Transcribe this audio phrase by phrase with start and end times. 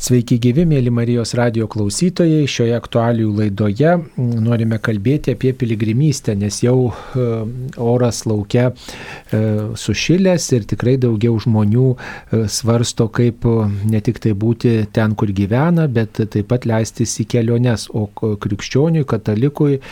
[0.00, 2.46] Sveiki gyvi, mėly Marijos radio klausytojai.
[2.48, 7.26] Šioje aktualijų laidoje norime kalbėti apie piligrimystę, nes jau e,
[7.76, 9.40] oras laukia e,
[9.76, 13.44] sušilęs ir tikrai daugiau žmonių e, svarsto, kaip
[13.92, 17.90] ne tik tai būti ten, kur gyvena, bet taip pat leistis į keliones.
[17.92, 19.82] O krikščioniui, katalikui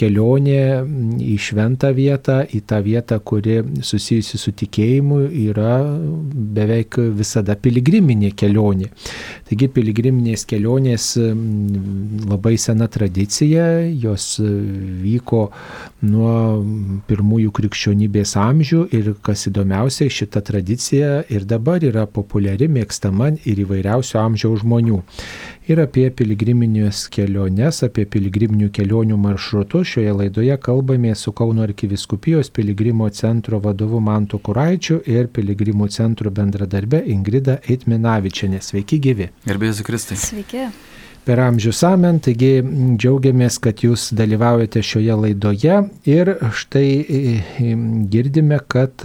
[0.00, 0.64] kelionė
[1.28, 5.76] į šventą vietą, į tą vietą, kuri susijusi su tikėjimu, yra
[6.56, 8.94] beveik visada piligriminė kelionė.
[9.44, 14.46] Taigi, Taigi piligriminės kelionės labai sena tradicija, jos e,
[15.02, 15.40] vyko
[16.06, 16.34] nuo
[17.08, 24.22] pirmųjų krikščionybės amžių ir kas įdomiausia, šita tradicija ir dabar yra populiari, mėgstama ir įvairiausio
[24.22, 25.02] amžiaus žmonių
[25.68, 29.92] ir apie piligriminės keliones, apie piligriminių kelionių maršrutus.
[29.92, 37.02] Šioje laidoje kalbame su Kauno arkiviskupijos piligrimų centro vadovu Mantu Kuraičiu ir piligrimų centro bendradarbe
[37.12, 38.62] Ingrida Eitminavičianė.
[38.64, 39.32] Sveiki gyvi.
[39.48, 40.16] Beje, Kristai.
[40.20, 40.70] Sveiki
[41.28, 42.62] per amžius amen, taigi
[42.96, 45.74] džiaugiamės, kad jūs dalyvaujate šioje laidoje
[46.08, 46.86] ir štai
[48.08, 49.04] girdime, kad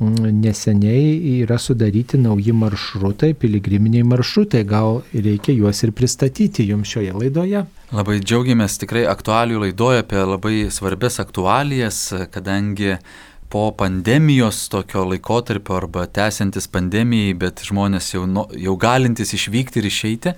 [0.00, 4.64] neseniai yra sudaryti nauji maršrutai, piligriminiai maršrutai.
[4.68, 7.64] Gal reikia juos ir pristatyti jums šioje laidoje?
[7.92, 12.00] Labai džiaugiamės tikrai aktualijų laidoje apie labai svarbės aktualijas,
[12.32, 12.96] kadangi
[13.52, 18.24] po pandemijos tokio laikotarpio arba tęsiantis pandemijai, bet žmonės jau,
[18.56, 20.32] jau galintys išvykti ir išeiti,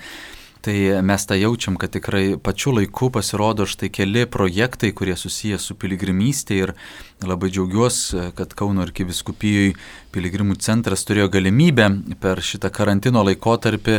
[0.64, 5.74] Tai mes tą jaučiam, kad tikrai pačiu laiku pasirodo štai keli projektai, kurie susiję su
[5.76, 6.72] piligrimystė ir
[7.20, 9.74] labai džiaugiuosi, kad Kauno arkiviskupijoje
[10.14, 11.90] piligrimų centras turėjo galimybę
[12.22, 13.98] per šitą karantino laikotarpį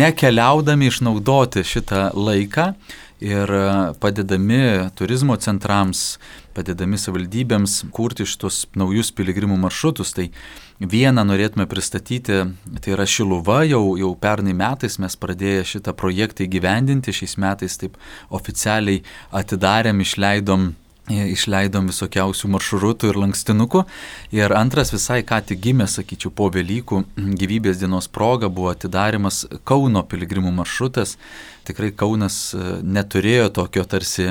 [0.00, 2.70] nekeliaudami išnaudoti šitą laiką
[3.20, 3.50] ir
[4.00, 6.18] padedami turizmo centrams,
[6.54, 10.14] padedami savivaldybėms kurti šitos naujus piligrimų maršrutus.
[10.16, 10.30] Tai
[10.78, 12.36] Vieną norėtume pristatyti,
[12.78, 17.96] tai yra Šiluva, jau, jau pernai metais mes pradėję šitą projektą įgyvendinti, šiais metais taip
[18.30, 19.00] oficialiai
[19.34, 20.68] atidarėm, išleidom
[21.08, 23.84] išleidom visokiausių maršrutų ir lankstinukų.
[24.36, 30.04] Ir antras visai ką tik gimė, sakyčiau, po Velykų gyvybės dienos proga buvo atidarimas Kauno
[30.08, 31.16] piligrimų maršrutas
[31.68, 34.28] tikrai Kaunas e, neturėjo tokio tarsi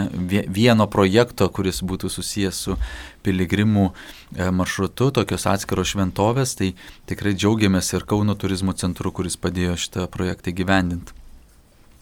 [0.53, 2.77] vieno projekto, kuris būtų susijęs su
[3.25, 6.73] piligrimų e, maršrutu, tokios atskiros šventovės, tai
[7.09, 11.26] tikrai džiaugiamės ir Kauno turizmo centru, kuris padėjo šitą projektą gyvendinti.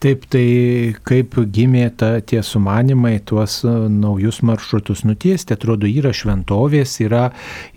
[0.06, 6.92] Taip, tai kaip gimė ta, tie sumanimai tuos e, naujus maršrutus nutiesti, atrodo, yra šventovės,
[7.02, 7.24] yra,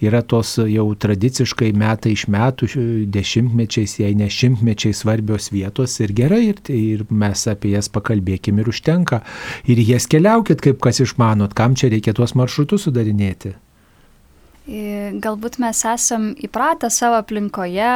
[0.05, 2.69] yra tos jau tradiciškai metai iš metų,
[3.15, 8.69] dešimtmečiais, jei ne šimtmečiais svarbios vietos ir gerai, ir, ir mes apie jas pakalbėkim ir
[8.75, 9.23] užtenka.
[9.65, 13.55] Ir jas keliaukit, kaip kas išmanot, kam čia reikia tuos maršrutus sudarinėti.
[14.69, 17.95] Galbūt mes esam įpratę savo aplinkoje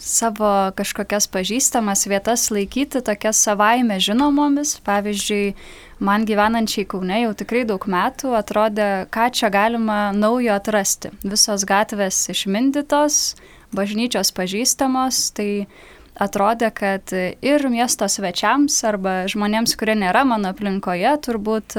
[0.00, 4.78] savo kažkokias pažįstamas vietas laikyti tokias savaime žinomomis.
[4.84, 5.54] Pavyzdžiui,
[6.00, 11.12] man gyvenančiai Kaune jau tikrai daug metų atrodė, ką čia galima naujo atrasti.
[11.22, 13.20] Visos gatvės išmindytos,
[13.76, 15.68] bažnyčios pažįstamos, tai
[16.20, 21.78] atrodė, kad ir miesto svečiams arba žmonėms, kurie nėra mano aplinkoje, turbūt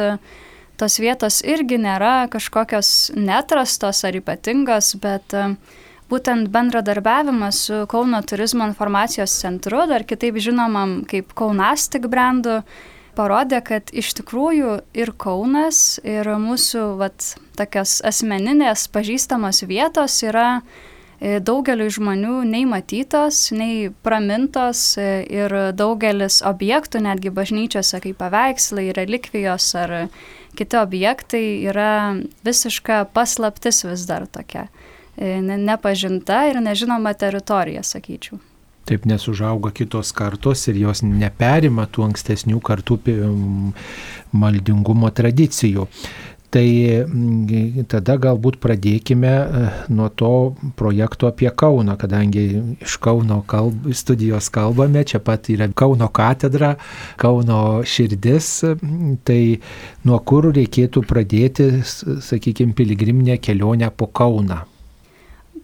[0.82, 5.54] tos vietos irgi nėra kažkokios netrastos ar ypatingos, bet uh,
[6.12, 12.62] būtent bendradarbiavimas su Kauno turizmo informacijos centru, dar kitaip žinomam kaip Kaunastik brandu,
[13.16, 21.40] parodė, kad iš tikrųjų ir Kaunas, ir mūsų vat, tokios asmeninės pažįstamos vietos yra e,
[21.44, 29.74] daugeliu žmonių nei matytos, nei pramintos e, ir daugelis objektų, netgi bažnyčiose kaip paveikslai, relikvijos
[29.80, 29.98] ar
[30.58, 31.92] kiti objektai yra
[32.48, 34.68] visiška paslaptis vis dar tokia.
[35.18, 38.40] E, nepažinta ir nežinoma teritorija, sakyčiau.
[38.90, 42.98] Taip nesužauga kitos kartos ir jos neperima tų ankstesnių kartų
[44.34, 45.86] maldingumo tradicijų.
[46.52, 46.66] Tai
[47.88, 49.62] tada galbūt pradėkime e,
[49.96, 50.32] nuo to
[50.76, 52.44] projekto apie Kauną, kadangi
[52.84, 56.74] iš Kauno kalb, studijos kalbame, čia pat yra Kauno katedra,
[57.22, 58.50] Kauno širdis,
[59.24, 59.40] tai
[60.04, 64.66] nuo kur reikėtų pradėti, sakykime, piligriminę kelionę po Kauną.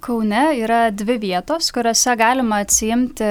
[0.01, 3.27] Kaune yra dvi vietos, kuriuose galima atsiimti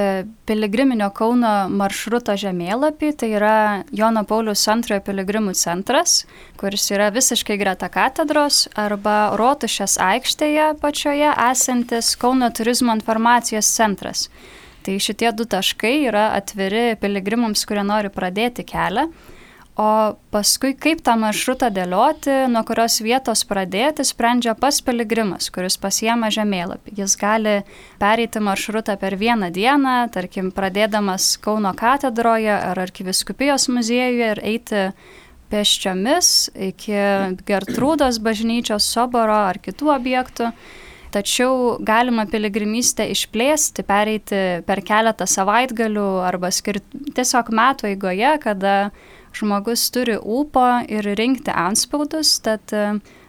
[0.49, 3.11] piligriminio Kauno maršruto žemėlapį.
[3.19, 3.53] Tai yra
[3.95, 6.25] Jono Paulius antrojo piligrimų centras,
[6.59, 14.27] kuris yra visiškai greta katedros, arba Rotušės aikštėje pačioje esantis Kauno turizmo informacijos centras.
[14.83, 19.09] Tai šitie du taškai yra atviri piligrimams, kurie nori pradėti kelią.
[19.77, 26.31] O paskui kaip tą maršrutą dėlioti, nuo kurios vietos pradėti, sprendžia pas piligrimas, kuris pasiema
[26.33, 26.95] žemėlapį.
[26.97, 27.59] Jis gali
[28.01, 34.83] pereiti maršrutą per vieną dieną, tarkim, pradėdamas Kauno katedroje ar arkiviskupijos muziejuje ir eiti
[35.51, 36.97] pėsčiomis iki
[37.47, 40.51] Gertrūdos bažnyčios soboro ar kitų objektų.
[41.13, 48.73] Tačiau galima piligrimystę išplėsti, pereiti per keletą savaitgalių arba skirti tiesiog metų eigoje, kada
[49.35, 52.87] žmogus turi ūpo ir rinkti anspaudus, tad e,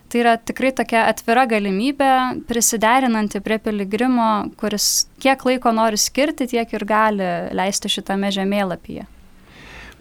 [0.09, 2.13] tai yra tikrai tokia atvira galimybė
[2.49, 4.31] prisiderinanti prie piligrimo,
[4.61, 9.07] kuris kiek laiko nori skirti, tiek ir gali leisti šitame žemėlapyje.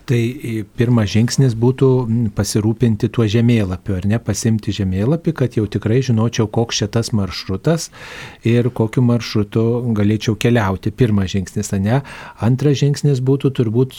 [0.07, 0.19] Tai
[0.79, 1.87] pirmas žingsnis būtų
[2.35, 7.89] pasirūpinti tuo žemėlapiu, ar ne, pasimti žemėlapį, kad jau tikrai žinočiau, koks šitas maršrutas
[8.47, 9.63] ir kokiu maršrutu
[9.97, 10.93] galėčiau keliauti.
[10.95, 11.99] Pirmas žingsnis, ne.
[12.39, 13.97] Antras žingsnis būtų turbūt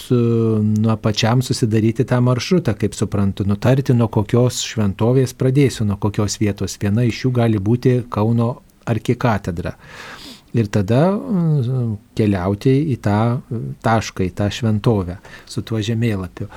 [0.81, 6.79] nuo pačiam susidaryti tą maršrutą, kaip suprantu, nutarti, nuo kokios šventovės pradėsiu, nuo kokios vietos.
[6.81, 8.55] Viena iš jų gali būti Kauno
[8.89, 9.77] arkikatedra
[10.57, 13.19] ir tada mm, keliauti į tą
[13.85, 15.19] tašką, į tą šventovę
[15.49, 16.49] su tuo žemėlapiu.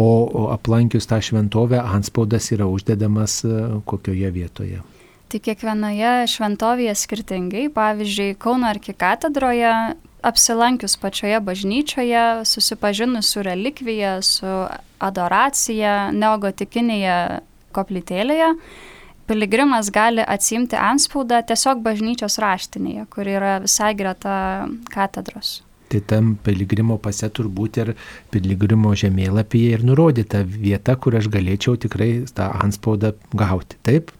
[0.00, 4.80] O, o aplankius tą šventovę anspaudas yra uždedamas e, kokioje vietoje.
[5.30, 9.74] Tai kiekvienoje šventovėje skirtingai, pavyzdžiui, Kauno arkikatedroje
[10.26, 14.48] apsilankius pačioje bažnyčioje, susipažinus su relikvija, su
[15.00, 17.16] adoracija neogotikinėje
[17.76, 18.50] koplytėlėje,
[19.30, 24.36] piligrimas gali atsimti anspaudą tiesiog bažnyčios raštinėje, kur yra visai greta
[24.90, 25.60] katedros.
[25.90, 27.92] Tai tam piligrimo pase turbūt ir
[28.30, 33.78] piligrimo žemėlapyje ir nurodyta vieta, kur aš galėčiau tikrai tą anspaudą gauti.
[33.86, 34.12] Taip?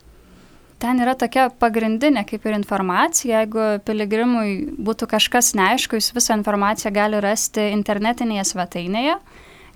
[0.80, 3.42] Ten yra tokia pagrindinė kaip ir informacija.
[3.42, 9.18] Jeigu piligrimui būtų kažkas neaišku, jis visą informaciją gali rasti internetinėje svetainėje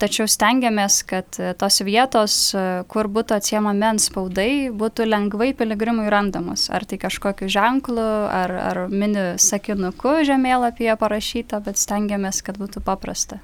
[0.00, 6.08] tačiau stengiamės, kad e, tos vietos, e, kur būtų atsiemami ant spaudai, būtų lengvai piligrimui
[6.12, 6.68] randamos.
[6.74, 13.40] Ar tai kažkokiu ženklu, ar, ar mini sakinuku žemėlapyje parašyta, bet stengiamės, kad būtų paprasta.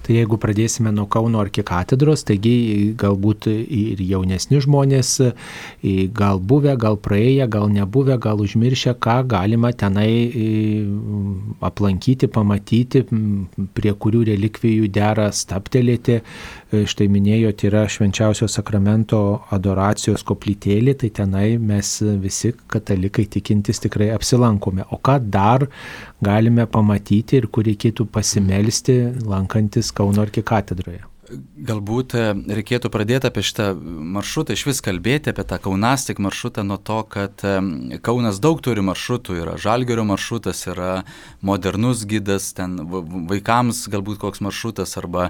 [0.00, 5.10] Tai jeigu pradėsime nuo Kauno arkikatedros, taigi galbūt ir jaunesni žmonės,
[6.16, 10.08] gal buvę, gal praėję, gal nebuvę, gal užmiršę, ką galima tenai
[11.62, 13.04] aplankyti, pamatyti,
[13.76, 15.28] prie kurių relikvijų dera
[15.90, 16.22] staptelėti.
[16.70, 24.84] Štai minėjot, yra švenčiausio sakramento adoracijos koplytėlė, tai tenai mes visi katalikai tikintis tikrai apsilankome.
[24.92, 25.66] O ką dar
[26.22, 31.02] galime pamatyti ir kur reikėtų pasimelsti, lankantis Kauno arkikatedroje?
[31.30, 32.22] Galbūt e,
[32.58, 33.68] reikėtų pradėti apie šitą
[34.16, 37.52] maršrutą, iš vis kalbėti apie tą Kaunastik maršrutą nuo to, kad e,
[38.02, 40.90] Kaunas daug turi maršrutų, yra Žalgerio maršrutas, yra
[41.46, 42.78] modernus gydas, ten
[43.30, 45.28] vaikams galbūt koks maršrutas, arba,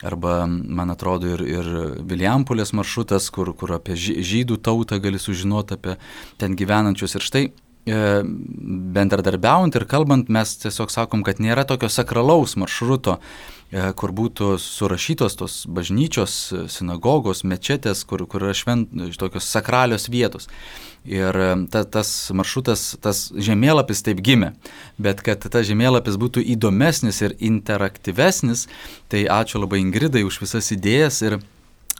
[0.00, 1.72] arba man atrodo, ir, ir
[2.08, 5.98] Viliampolės maršrutas, kur, kur apie žydų tautą gali sužinoti apie
[6.40, 7.18] ten gyvenančius.
[7.18, 7.44] Ir štai
[7.86, 13.16] bendradarbiaujant ir kalbant, mes tiesiog sakom, kad nėra tokio sakralaus maršruto,
[13.72, 16.36] e, kur būtų surašytos tos bažnyčios,
[16.70, 20.46] sinagogos, mečetės, kur, kur yra švent, tokios sakralios vietos.
[21.02, 24.52] Ir e, ta, tas maršrutas, tas žemėlapis taip gimė.
[25.02, 28.68] Bet kad tas žemėlapis būtų įdomesnis ir interaktyvesnis,
[29.10, 31.40] tai ačiū labai Ingridai už visas idėjas ir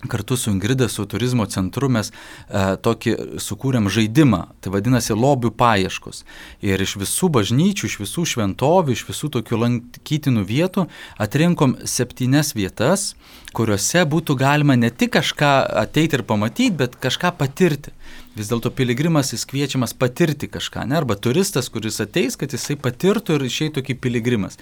[0.09, 6.25] kartu su Ingrida, su turizmo centru mes e, tokį sukūrėm žaidimą, tai vadinasi lobių paieškos.
[6.65, 10.89] Ir iš visų bažnyčių, iš visų šventovių, iš visų tokių lankytinų vietų
[11.23, 13.13] atrinkom septynes vietas,
[13.57, 17.93] kuriuose būtų galima ne tik kažką ateiti ir pamatyti, bet kažką patirti.
[18.33, 20.97] Vis dėlto piligrimas jis kviečiamas patirti kažką, ne?
[20.97, 24.57] arba turistas, kuris ateis, kad jisai patirtų ir išeitų kaip piligrimas.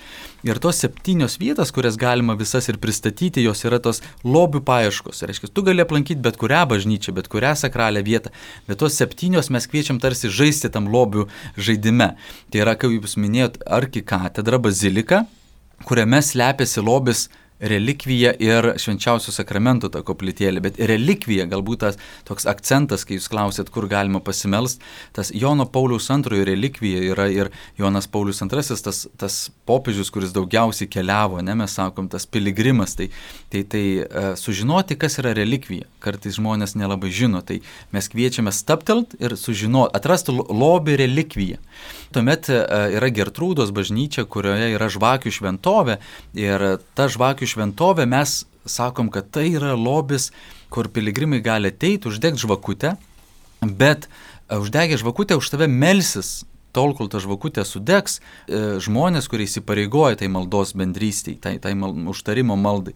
[0.47, 5.23] Ir tos septynios vietos, kurias galima visas ir pristatyti, jos yra tos lobių paieškos.
[5.31, 8.35] Reiškia, tu gali aplankyti bet kurią bažnyčią, bet kurią sakralią vietą,
[8.67, 12.17] bet tos septynios mes kviečiam tarsi žaisti tam lobių žaidime.
[12.51, 15.29] Tai yra, kaip jūs minėjot, arkikatedra, bazilika,
[15.87, 17.29] kuriame slepiasi lobis
[17.61, 21.99] relikvija ir švenčiausio sakramento ta koplytėlė, bet relikvija galbūt tas
[22.29, 24.81] toks akcentas, kai jūs klausėt, kur galima pasimelst,
[25.17, 29.39] tas Jono Pauliaus antrojo relikvija yra ir Jonas Paulius antrasis, tas, tas
[29.69, 33.11] popiežius, kuris daugiausiai keliavo, ne mes sakom, tas piligrimas, tai,
[33.53, 37.61] tai, tai uh, sužinoti, kas yra relikvija, kartais žmonės nelabai žino, tai
[37.95, 41.61] mes kviečiame staptelt ir sužinoti, atrasti lobį relikviją.
[42.11, 42.65] Tuomet uh,
[42.99, 46.01] yra Gertrūdos bažnyčia, kurioje yra žvakių šventovė
[46.39, 46.67] ir
[46.99, 50.31] ta žvakių šventovę mes sakom, kad tai yra lobis,
[50.71, 52.95] kur piligrimai gali ateiti, uždegti žvakutę,
[53.63, 56.45] bet e, uždegę žvakutę už tave melsis
[56.77, 61.97] tol, kol ta žvakutė sudegs, e, žmonės, kurie įsipareigoja tai maldos bendrystiai, tai, tai mal,
[62.13, 62.95] užtarimo maldai.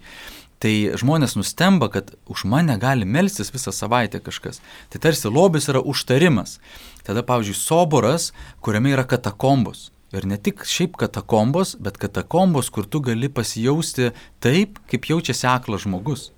[0.63, 4.61] Tai žmonės nustemba, kad už mane gali melstis visą savaitę kažkas.
[4.93, 6.59] Tai tarsi lobis yra užtarimas.
[7.05, 8.31] Tada, pavyzdžiui, soboras,
[8.65, 9.91] kuriame yra katakombos.
[10.15, 15.85] Ir ne tik šiaip katakombos, bet katakombos, kur tu gali pasijausti taip, kaip jaučiasi aklas
[15.85, 16.29] žmogus.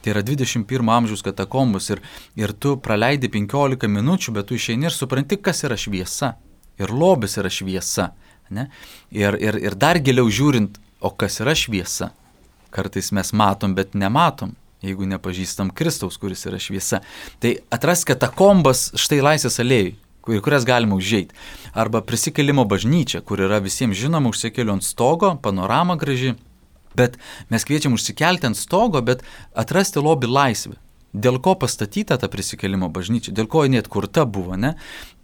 [0.00, 2.02] Tai yra 21 amžiaus katakombos ir,
[2.38, 6.36] ir tu praleidi 15 minučių, bet tu išeini ir supranti, kas yra šviesa.
[6.78, 8.12] Ir lobis yra šviesa.
[8.54, 8.68] Ne?
[9.10, 12.12] Ir, ir, ir dar giliau žiūrint, o kas yra šviesa.
[12.76, 14.52] Kartais mes matom, bet nematom
[14.84, 17.00] jeigu nepažįstam Kristaus, kuris yra šviesa.
[17.42, 19.96] Tai atrask katakombas štai laisvės alėjui
[20.34, 21.34] į kurias galima užžeiti.
[21.76, 26.34] Arba prisikelimo bažnyčia, kur yra visiems žinoma, užsikeliu ant stogo, panorama graži,
[26.98, 27.14] bet
[27.52, 29.22] mes kviečiam užsikelti ant stogo, bet
[29.54, 30.74] atrasti lobį laisvę.
[31.16, 34.74] Dėl ko pastatyta ta prisikelimo bažnyčia, dėl ko jinai atkurta buvo, ne?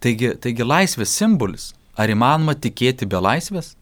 [0.01, 1.73] Taigi, taigi laisvės simbolis.
[1.99, 3.75] Ar įmanoma tikėti be laisvės?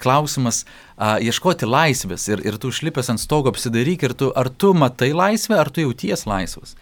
[0.00, 0.62] Klausimas,
[0.96, 5.10] a, ieškoti laisvės ir, ir tu užlipęs ant stogo apsidaryk ir tu, ar tu matai
[5.16, 6.74] laisvę, ar tu jauties laisvas,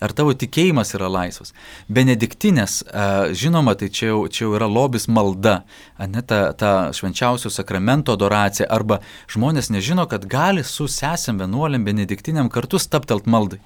[0.00, 1.54] ar tavo tikėjimas yra laisvas.
[1.92, 5.62] Benediktinės, a, žinoma, tai čia jau, čia jau yra lobis malda,
[6.00, 12.50] ne ta, ta švenčiausio sakramento adoracija, arba žmonės nežino, kad gali su sesėm vienuolėm benediktiniam
[12.52, 13.62] kartu staptelt maldai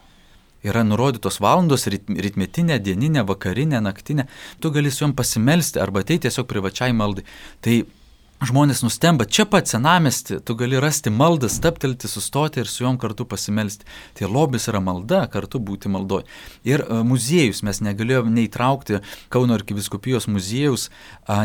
[0.62, 4.28] yra nurodytos valandos, ritmetinė, dieninė, vakarinė, naktinė,
[4.62, 7.26] tu gali su juom pasimelsti arba ateiti tiesiog privačiai maldai.
[7.64, 7.80] Tai
[8.48, 13.26] žmonės nustemba, čia pat senamesti, tu gali rasti maldą, staptelti, sustoti ir su juom kartu
[13.28, 13.86] pasimelsti.
[14.18, 16.24] Tai lobis yra malda, kartu būti maldoj.
[16.68, 20.88] Ir uh, muziejus, mes negalėjome neįtraukti Kauno arkiviskupijos muziejus,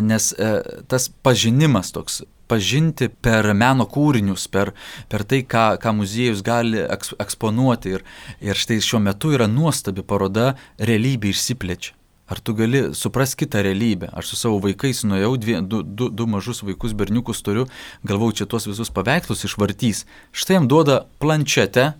[0.04, 4.74] nes uh, tas pažinimas toks pažinti per meno kūrinius, per,
[5.12, 7.98] per tai, ką, ką muziejus gali eksponuoti.
[7.98, 8.08] Ir,
[8.44, 11.97] ir štai šiuo metu yra nuostabi paroda, realybė išsiplečia.
[12.27, 14.10] Ar tu gali suprasti kitą realybę?
[14.12, 17.67] Aš su savo vaikais nuėjau, dvie, du, du, du mažus vaikus berniukus turiu,
[18.03, 20.03] galvau, čia tuos visus paveikslus išvartys.
[20.36, 21.93] Štai jam duoda planšetę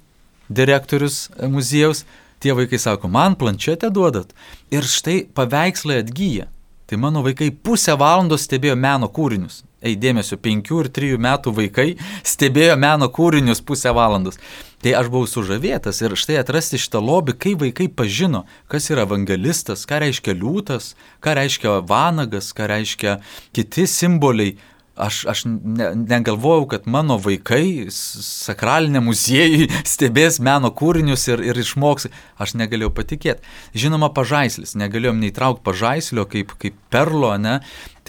[0.50, 2.04] direktorius muziejaus,
[2.44, 4.36] tie vaikai sako, man planšetę duodat.
[4.72, 6.52] Ir štai paveikslai atgyja.
[6.88, 11.88] Tai mano vaikai pusę valandos stebėjo meno kūrinius eidėmėsio, penkių ir trijų metų vaikai
[12.26, 14.40] stebėjo meno kūrinius pusę valandos.
[14.84, 19.88] Tai aš buvau sužavėtas ir štai atrasti šitą lobį, kai vaikai pažino, kas yra evangelistas,
[19.90, 20.92] ką reiškia liūtas,
[21.26, 23.20] ką reiškia vanagas, ką reiškia
[23.58, 24.58] kiti simboliai.
[24.98, 32.10] Aš, aš ne, negalvojau, kad mano vaikai sakralinė muziejai stebės meno kūrinius ir, ir išmoks.
[32.42, 33.46] Aš negalėjau patikėti.
[33.78, 37.60] Žinoma, pažaislis, negalėjom neįtraukti pažaislio kaip, kaip perlo, ne?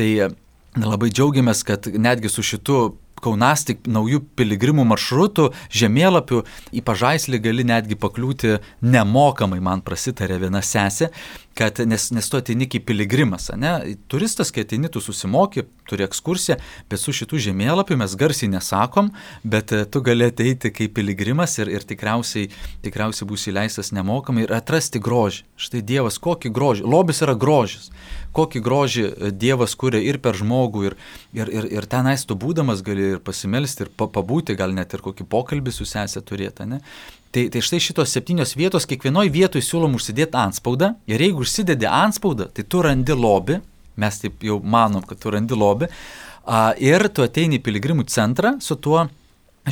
[0.00, 0.10] Tai
[0.78, 2.78] Labai džiaugiamės, kad netgi su šitu
[3.24, 5.48] Kaunastik naujų piligrimų maršrutų,
[5.80, 6.42] žemėlapių,
[6.74, 11.10] į pažaislį gali netgi pakliūti nemokamai, man prasitarė viena sesė,
[11.58, 13.72] kad nes, nes tu atini kaip piligrimas, ne?
[14.10, 16.58] Turistas, kai atini, tu susimoki, turi ekskursiją,
[16.90, 19.10] bet su šitų žemėlapių mes garsiai nesakom,
[19.42, 22.52] bet e, tu gali ateiti kaip piligrimas ir, ir tikriausiai,
[22.86, 25.48] tikriausiai bus įleistas nemokamai ir atrasti grožį.
[25.58, 26.86] Štai Dievas, kokį grožį.
[26.86, 27.90] Lobis yra grožis
[28.38, 30.96] kokį grožį e, Dievas kuria ir per žmogų, ir,
[31.36, 35.26] ir, ir, ir tenais tu būdamas gali ir pasimelsti, ir pabūti, gal net ir kokį
[35.30, 36.68] pokalbį su sesė turėti.
[36.68, 36.82] Ne?
[37.28, 42.46] Tai, tai štai šitos septynios vietos, kiekvienoje vietoje siūlom užsidėti anspaudą ir jeigu užsidedi anspaudą,
[42.48, 43.58] tai tu randi lobį,
[44.00, 45.90] mes taip jau manom, kad tu randi lobį,
[46.80, 49.04] ir tu ateini į piligrimų centrą su tuo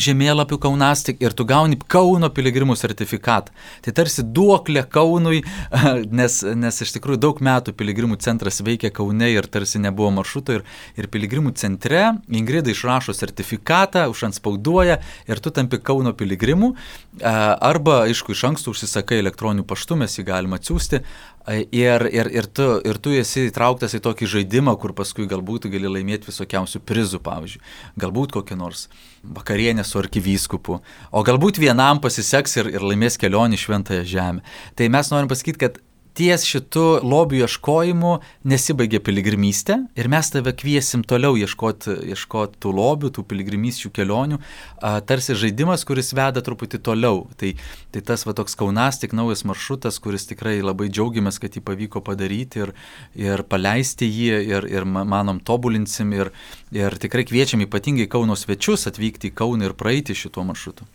[0.02, 3.54] žemėlapių Kaunastik ir tu gauni Kauno piligrimų sertifikatą.
[3.84, 5.42] Tai tarsi duoklė Kaunui,
[6.20, 10.66] nes, nes iš tikrųjų daug metų piligrimų centras veikia Kaune ir tarsi nebuvo maršruto ir,
[10.96, 12.16] ir piligrimų centre.
[12.28, 16.74] Ingrida išrašo sertifikatą, užanspauduoja ir tu tampi Kauno piligrimų
[17.22, 21.02] arba, aišku, iš anksto užsisakai elektroniniu paštu, mes jį galima atsiųsti
[21.46, 25.86] Ir, ir, ir, tu, ir tu esi įtrauktas į tokį žaidimą, kur paskui galbūt gali
[25.86, 27.62] laimėti visokiausių prizų, pavyzdžiui.
[28.02, 28.88] Galbūt kokią nors
[29.22, 30.80] vakarienę su arkivyskupu,
[31.14, 34.42] o galbūt vienam pasiseks ir, ir laimės kelionį šventąją žemę.
[34.74, 35.78] Tai mes norim pasakyti, kad
[36.16, 38.12] ties šitu lobių ieškojimu
[38.48, 44.40] nesibaigia piligrimystė ir mes tave kviesim toliau ieškoti ieškot tų lobių, tų piligrimysčių kelionių,
[44.80, 47.24] a, tarsi žaidimas, kuris veda truputį toliau.
[47.36, 47.52] Tai,
[47.92, 52.02] tai tas va toks Kaunas tik naujas maršrutas, kuris tikrai labai džiaugiamės, kad jį pavyko
[52.06, 52.74] padaryti ir,
[53.20, 56.32] ir paleisti jį ir, ir manom tobulinsim ir,
[56.74, 60.88] ir tikrai kviečiam ypatingai Kauno svečius atvykti į Kauną ir praeiti šituo maršrutu.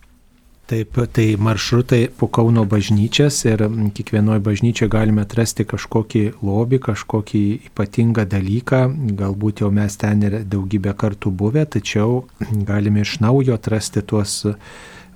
[0.72, 3.60] Taip, tai maršrutai po Kauno bažnyčias ir
[3.92, 8.80] kiekvienoje bažnyčioje galime atrasti kažkokį lobį, kažkokį ypatingą dalyką.
[9.20, 12.22] Galbūt jau mes ten ir daugybę kartų buvę, tačiau
[12.70, 14.38] galime iš naujo atrasti tuos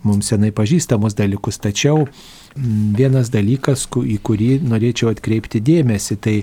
[0.04, 1.62] mums senai pažįstamus dalykus.
[1.64, 2.04] Tačiau
[2.56, 6.36] vienas dalykas, į kurį norėčiau atkreipti dėmesį, tai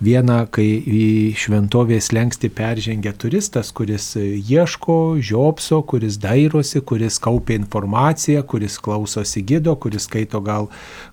[0.00, 8.40] Viena, kai į šventovės lengsti peržengia turistas, kuris ieško, žiopso, kuris dairosi, kuris kaupia informaciją,
[8.48, 10.70] kuris klausosi gido, kuris skaito gal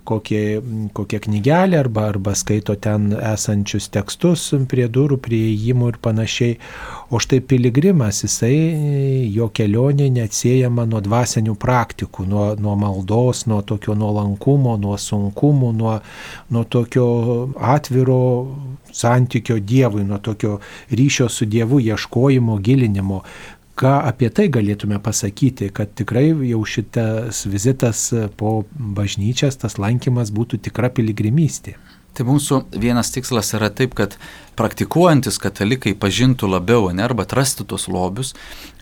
[0.08, 0.62] kokie,
[0.96, 6.56] kokią knygelę arba, arba skaito ten esančius tekstus prie durų, prie įėjimų ir panašiai.
[7.12, 8.56] O štai piligrimas, jisai,
[9.36, 16.00] jo kelionė neatsiejama nuo dvasinių praktikų, nuo, nuo maldos, nuo tokio nuolankumo, nuo sunkumų, nuo,
[16.50, 18.56] nuo tokio atviro
[18.92, 20.60] santykio Dievui, nuo tokio
[20.92, 23.24] ryšio su Dievu, ieškojimo, gilinimo.
[23.78, 30.58] Ką apie tai galėtume pasakyti, kad tikrai jau šitas vizitas po bažnyčias, tas lankymas būtų
[30.66, 31.76] tikra piligrimystė.
[32.18, 34.16] Tai mūsų vienas tikslas yra taip, kad
[34.58, 38.34] praktikuojantis katalikai pažintų labiau, ne, arba atrastų tos lobius,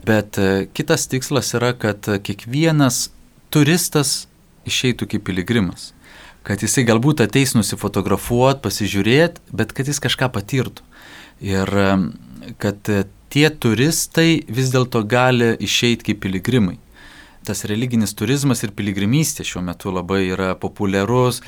[0.08, 3.10] bet e, kitas tikslas yra, kad kiekvienas
[3.52, 4.30] turistas
[4.70, 5.92] išeitų kaip piligrimas.
[6.46, 10.86] Kad jisai galbūt ateis nusifotografuoti, pasižiūrėti, bet kad jis kažką patirtų.
[11.44, 11.72] Ir
[12.62, 13.04] kad e,
[13.34, 16.78] tie turistai vis dėlto gali išeiti kaip piligrimai
[17.46, 21.42] tas religinis turizmas ir piligrimystė šiuo metu labai yra populiarus,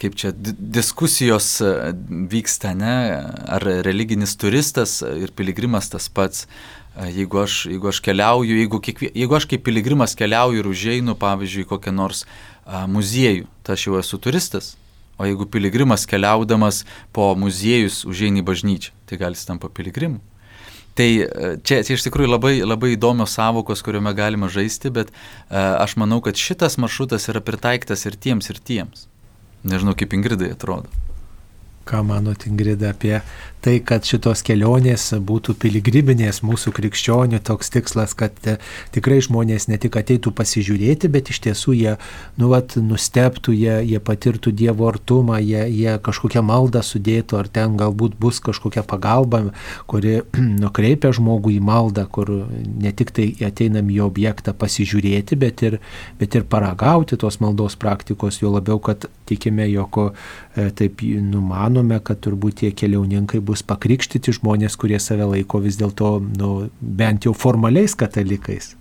[0.00, 1.70] kaip čia diskusijos e,
[2.30, 2.96] vyksta, ne,
[3.48, 6.44] ar religinis turistas ir piligrimas tas pats.
[6.44, 11.16] E, jeigu aš, jeigu aš keliauju, jeigu, kiekvie, jeigu aš kaip piligrimas keliauju ir užeinu,
[11.18, 12.26] pavyzdžiui, kokią nors
[12.68, 14.76] muziejų, tai aš jau esu turistas.
[15.18, 20.20] O jeigu piligrimas keliaudamas po muziejus užeini bažnyčią, tai gal jis tampa piligrimu.
[20.98, 21.26] Tai e,
[21.62, 26.18] čia, čia iš tikrųjų labai, labai įdomios savokos, kuriuome galima žaisti, bet uh, aš manau,
[26.22, 29.06] kad šitas maršrutas yra pritaiktas ir tiems, ir tiems.
[29.66, 30.90] Nežinau, kaip Ingridai atrodo.
[31.88, 33.22] Ką mano Ingrida apie
[33.64, 38.56] tai, kad šitos kelionės būtų piligriminės mūsų krikščionių toks tikslas, kad e,
[38.94, 41.96] tikrai žmonės ne tik ateitų pasižiūrėti, bet iš tiesų jie,
[42.38, 47.76] nu, vat, nusteptų, jie, jie patirtų Dievo artumą, jie, jie kažkokią maldą sudėtų, ar ten
[47.80, 49.48] galbūt bus kažkokia pagalba,
[49.90, 50.20] kuri
[50.62, 55.78] nukreipia žmogų į maldą, kur ne tik tai ateinam į objektą pasižiūrėti, bet ir,
[56.20, 62.20] bet ir paragauti tos maldos praktikos, jo labiau, kad tikime, jog e, taip numanome, kad
[62.24, 67.96] turbūt tie keliauninkai bus pakrikštyti žmonės, kurie save laiko vis dėlto nu, bent jau formaliais
[67.98, 68.74] katalikais.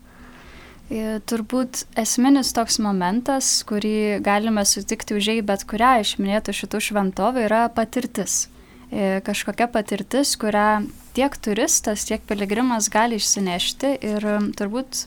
[0.87, 7.43] Ir turbūt esminis toks momentas, kurį galime sutikti užėjai bet kurią iš minėtų šitų šventovų,
[7.49, 8.45] yra patirtis.
[8.87, 10.85] Ir kažkokia patirtis, kurią
[11.17, 15.03] tiek turistas, tiek piligrimas gali išsinešti ir turbūt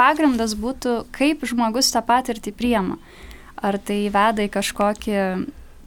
[0.00, 2.96] pagrindas būtų, kaip žmogus tą patirtį priema.
[3.60, 5.18] Ar tai veda į kažkokį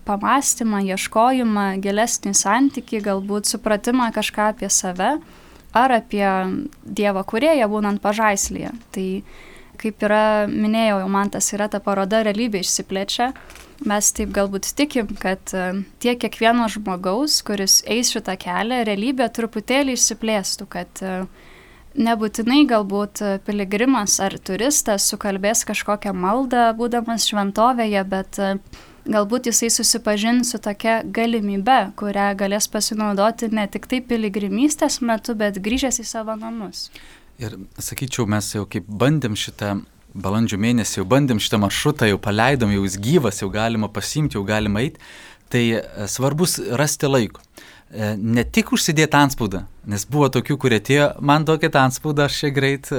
[0.08, 5.16] pamastymą, ieškojimą, gilesnį santyki, galbūt supratimą kažką apie save
[5.74, 6.28] ar apie
[6.84, 8.74] Dievą kurėją būnant pažaislyje.
[8.92, 9.08] Tai
[9.82, 13.32] kaip yra, minėjau, jau man tas yra ta paroda realybė išsiplečia.
[13.88, 19.96] Mes taip galbūt tikim, kad e, tiek kiekvieno žmogaus, kuris eis šitą kelią, realybė truputėlį
[19.98, 21.16] išsiplėstų, kad e,
[21.98, 28.54] nebūtinai galbūt piligrimas ar turistas sukalbės kažkokią maldą, būdamas šventovėje, bet e,
[29.06, 35.60] galbūt jisai susipažins su tokia galimybe, kurią galės pasinaudoti ne tik tai piligrimystės metu, bet
[35.64, 36.90] grįžęs į savo namus.
[37.42, 39.80] Ir sakyčiau, mes jau kaip bandėm šitą
[40.14, 44.44] balandžio mėnesį, jau bandėm šitą maršrutą, jau paleidom, jau jis gyvas, jau galima pasimti, jau
[44.46, 45.00] galima eiti,
[45.52, 47.44] tai e, svarbus rasti laiko.
[47.92, 52.52] E, ne tik užsidėti anspaudą, nes buvo tokių, kurie atėjo, man duokit anspaudą, aš čia
[52.54, 52.90] greit,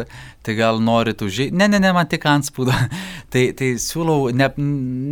[0.42, 2.75] tai gal norit užėjti, ne, ne, ne, man tik anspaudą.
[3.33, 4.49] tai, tai siūlau ne,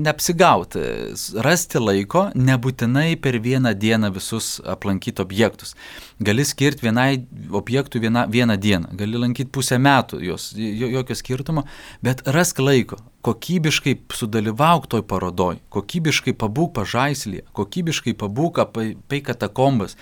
[0.07, 0.83] neapsigauti,
[1.47, 5.77] rasti laiko, nebūtinai per vieną dieną visus aplankyti objektus.
[6.21, 7.23] Gali skirti vienai
[7.57, 11.65] objektui vieną, vieną dieną, gali lankyti pusę metų, jos, jokio skirtumo,
[12.05, 19.97] bet rask laiko, kokybiškai sudalyvauk toj parodoj, kokybiškai pabūk pažaislėje, kokybiškai pabūk apie katakombas,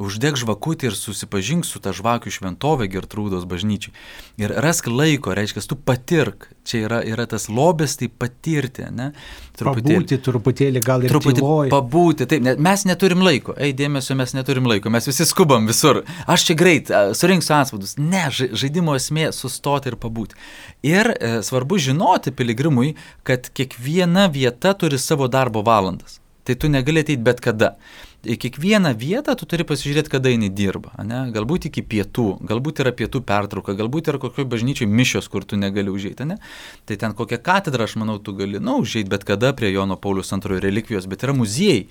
[0.00, 3.92] uždeg žvakutį ir susipažink su ta žvakių šventovė Gertrūdos bažnyčiai.
[4.40, 6.48] Ir rask laiko, reiškia, tu patirk.
[6.64, 9.10] Čia yra, yra tas lobės, tai patirti, ne?
[9.58, 11.72] Truputėlį, pabūti truputėlį gal ir truputį tyloj.
[11.72, 12.28] pabūti.
[12.30, 13.56] Taip, ne, mes neturim laiko.
[13.58, 14.92] Ei, dėmesio, mes neturim laiko.
[14.94, 16.04] Mes visi skubam visur.
[16.30, 17.96] Aš čia greit surinksiu atspaudus.
[17.98, 20.38] Ne, žaidimo esmė sustoti ir pabūti.
[20.86, 22.94] Ir e, svarbu žinoti piligrimui,
[23.26, 26.20] kad kiekviena vieta turi savo darbo valandas.
[26.46, 27.74] Tai tu negali ateiti bet kada
[28.22, 30.92] kiekvieną vietą tu turi pasižiūrėti, kada jinai dirba.
[31.02, 31.24] Ne?
[31.34, 35.90] Galbūt iki pietų, galbūt yra pietų pertrauka, galbūt yra kokio bažnyčiai mišios, kur tu negali
[35.90, 36.26] užėjti.
[36.30, 36.38] Ne?
[36.86, 39.98] Tai ten kokią katedrą, aš manau, tu gali, na, nu, užėjti bet kada prie Jono
[39.98, 41.86] Paulius antrojo relikvijos, bet yra muziejai.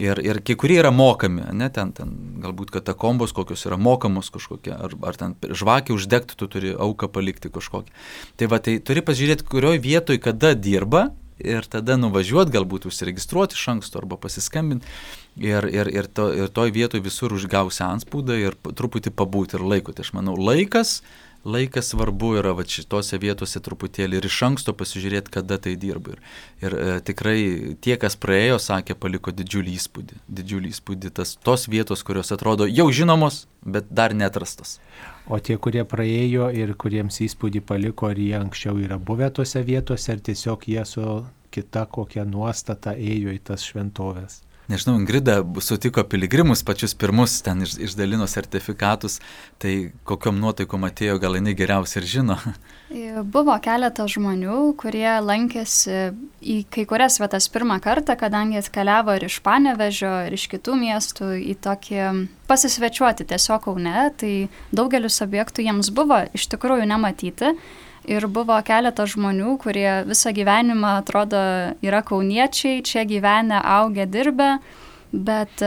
[0.00, 4.72] Ir, ir kai kurie yra mokami, ne, ten, ten galbūt katakombos kokios yra mokamos kažkokie,
[4.74, 7.94] ar, ar ten žvakį uždegti, tu turi auką palikti kažkokią.
[8.40, 13.68] Tai va, tai turi pasižiūrėti, kurioje vietoje kada dirba ir tada nuvažiuoti, galbūt užsiregistruoti iš
[13.74, 14.86] anksto arba pasiskambinti.
[15.34, 19.94] Ir, ir, ir, to, ir toj vietoj visur užgausi anspūdą ir truputį pabūti ir laiko.
[19.94, 21.00] Tai aš manau, laikas
[21.44, 26.16] laikas svarbu yra va šitose vietose truputėlį ir iš anksto pasižiūrėti, kada tai dirba.
[26.16, 26.22] Ir,
[26.64, 27.38] ir e, tikrai
[27.84, 30.20] tie, kas praėjo, sakė, paliko didžiulį įspūdį.
[30.40, 34.78] Didžiulį įspūdį tas, tos vietos, kurios atrodo jau žinomos, bet dar netrastas.
[35.28, 40.12] O tie, kurie praėjo ir kuriems įspūdį paliko, ar jie anksčiau yra buvę tose vietose,
[40.16, 41.20] ar tiesiog jie su
[41.54, 47.76] kita kokia nuostata ėjo į tas šventovės nežinau, Ingrida sutiko piligrimus pačius pirmus, ten iš,
[47.88, 49.20] išdalino sertifikatus,
[49.62, 52.38] tai kokiam nuotaikom atėjo, gal jinai geriausiai ir žino.
[53.34, 56.12] Buvo keletas žmonių, kurie lankėsi
[56.44, 61.32] į kai kurias vietas pirmą kartą, kadangi atkeliavo ir iš Panevežio, ir iš kitų miestų
[61.40, 62.02] į tokį
[62.50, 64.34] pasisvečiuoti tiesiog Kaune, tai
[64.74, 67.54] daugelis objektų jiems buvo iš tikrųjų nematyti.
[68.04, 71.40] Ir buvo keletas žmonių, kurie visą gyvenimą atrodo
[71.84, 74.58] yra kauniečiai, čia gyvenę, augę, dirbę,
[75.14, 75.62] bet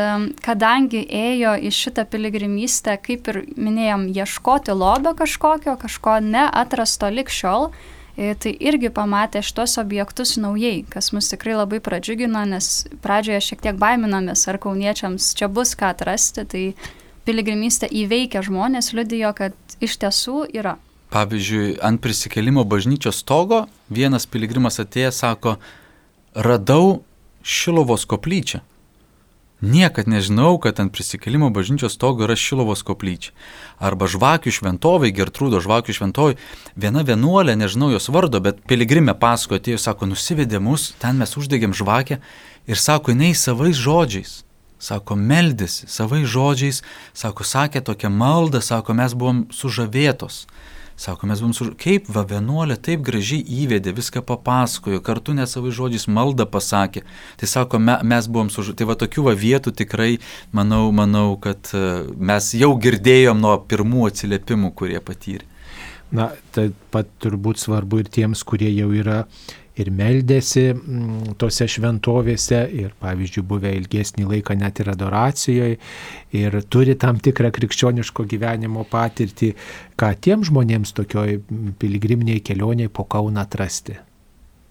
[0.46, 7.72] kadangi ėjo į šitą piligrimystę, kaip ir minėjom, ieškoti lobio kažkokio, kažko neatrasto likščiol,
[8.18, 13.82] tai irgi pamatė šitos objektus naujai, kas mus tikrai labai pradžiugino, nes pradžioje šiek tiek
[13.82, 16.64] baiminomės, ar kauniečiams čia bus ką atrasti, tai
[17.26, 20.78] piligrimystę įveikę žmonės liudijo, kad iš tiesų yra.
[21.10, 25.56] Pavyzdžiui, ant prisikelimo bažnyčios stogo vienas piligrimas atėjęs sako,
[26.36, 27.04] radau
[27.48, 28.60] Šilovos koplyčią.
[29.62, 33.32] Niekad nežinau, kad ant prisikelimo bažnyčios stogo yra Šilovos koplyčia.
[33.80, 36.36] Arba žvakių šventovai, Gertrūdo žvakių šventovai,
[36.76, 41.74] viena vienuolė, nežinau jos vardo, bet piligrimė pasko atėjo, sako, nusivedė mus, ten mes uždegėm
[41.74, 42.20] žvakę
[42.68, 44.44] ir sako, jinai savais žodžiais.
[44.78, 46.84] Sako, meldėsi savais žodžiais,
[47.18, 50.44] sako, sakė tokią maldą, sako, mes buvom sužavėtos.
[50.98, 51.68] Sako, mes buvom su...
[51.78, 57.04] Kaip va vienuolė taip gražiai įvedė, viską papasakojo, kartu net savai žodžiais maldą pasakė.
[57.38, 58.66] Tai sako, me, mes buvom su...
[58.74, 60.16] Tai va tokių va vietų tikrai,
[60.58, 61.84] manau, manau, kad e,
[62.18, 65.46] mes jau girdėjom nuo pirmų atsiliepimų, kurie patyrė.
[66.18, 69.22] Na, taip pat turbūt svarbu ir tiems, kurie jau yra
[69.82, 75.78] ir meldėsi mm, tose šventovėse ir, pavyzdžiui, buvę ilgesnį laiką net ir adoracijoje
[76.38, 79.54] ir turi tam tikrą krikščioniško gyvenimo patirtį,
[80.00, 81.40] ką tiem žmonėms tokioj
[81.82, 83.98] piligriminiai kelioniai po Kauną atrasti.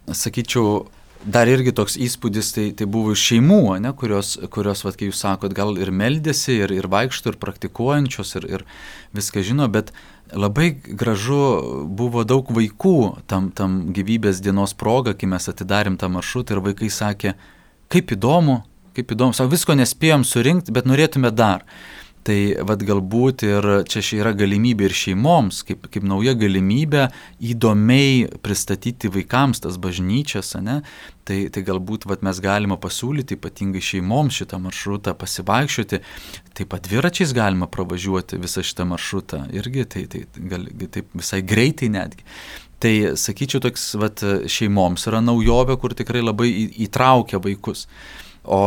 [0.06, 0.84] Sakyčiau,
[1.26, 5.22] dar irgi toks įspūdis, tai, tai buvo iš šeimų, ne, kurios, kurios vat, kai jūs
[5.24, 8.66] sakot, gal ir meldėsi, ir, ir vaikšto, ir praktikuojančios, ir, ir
[9.16, 9.92] viską žino, bet
[10.32, 11.40] labai gražu
[11.86, 12.96] buvo daug vaikų
[13.30, 17.34] tam, tam gyvybės dienos proga, kai mes atidarėm tą maršrutą ir vaikai sakė,
[17.92, 18.60] kaip įdomu,
[18.96, 21.66] kaip įdomu, savo visko nespėjom surinkti, bet norėtume dar.
[22.26, 22.36] Tai
[22.66, 27.04] vad galbūt ir čia yra galimybė ir šeimoms, kaip, kaip nauja galimybė
[27.52, 30.80] įdomiai pristatyti vaikams tas bažnyčias, ne?
[31.26, 36.02] Tai, tai galbūt vat, mes galime pasiūlyti ypatingai šeimoms šitą maršrutą pasivaikščioti,
[36.58, 40.66] taip pat dviračiais galima pravažiuoti visą šitą maršrutą irgi, tai, tai gal,
[40.98, 42.26] taip visai greitai netgi.
[42.82, 46.50] Tai sakyčiau, toks vat, šeimoms yra naujovė, kur tikrai labai
[46.86, 47.86] įtraukia vaikus.
[48.42, 48.60] O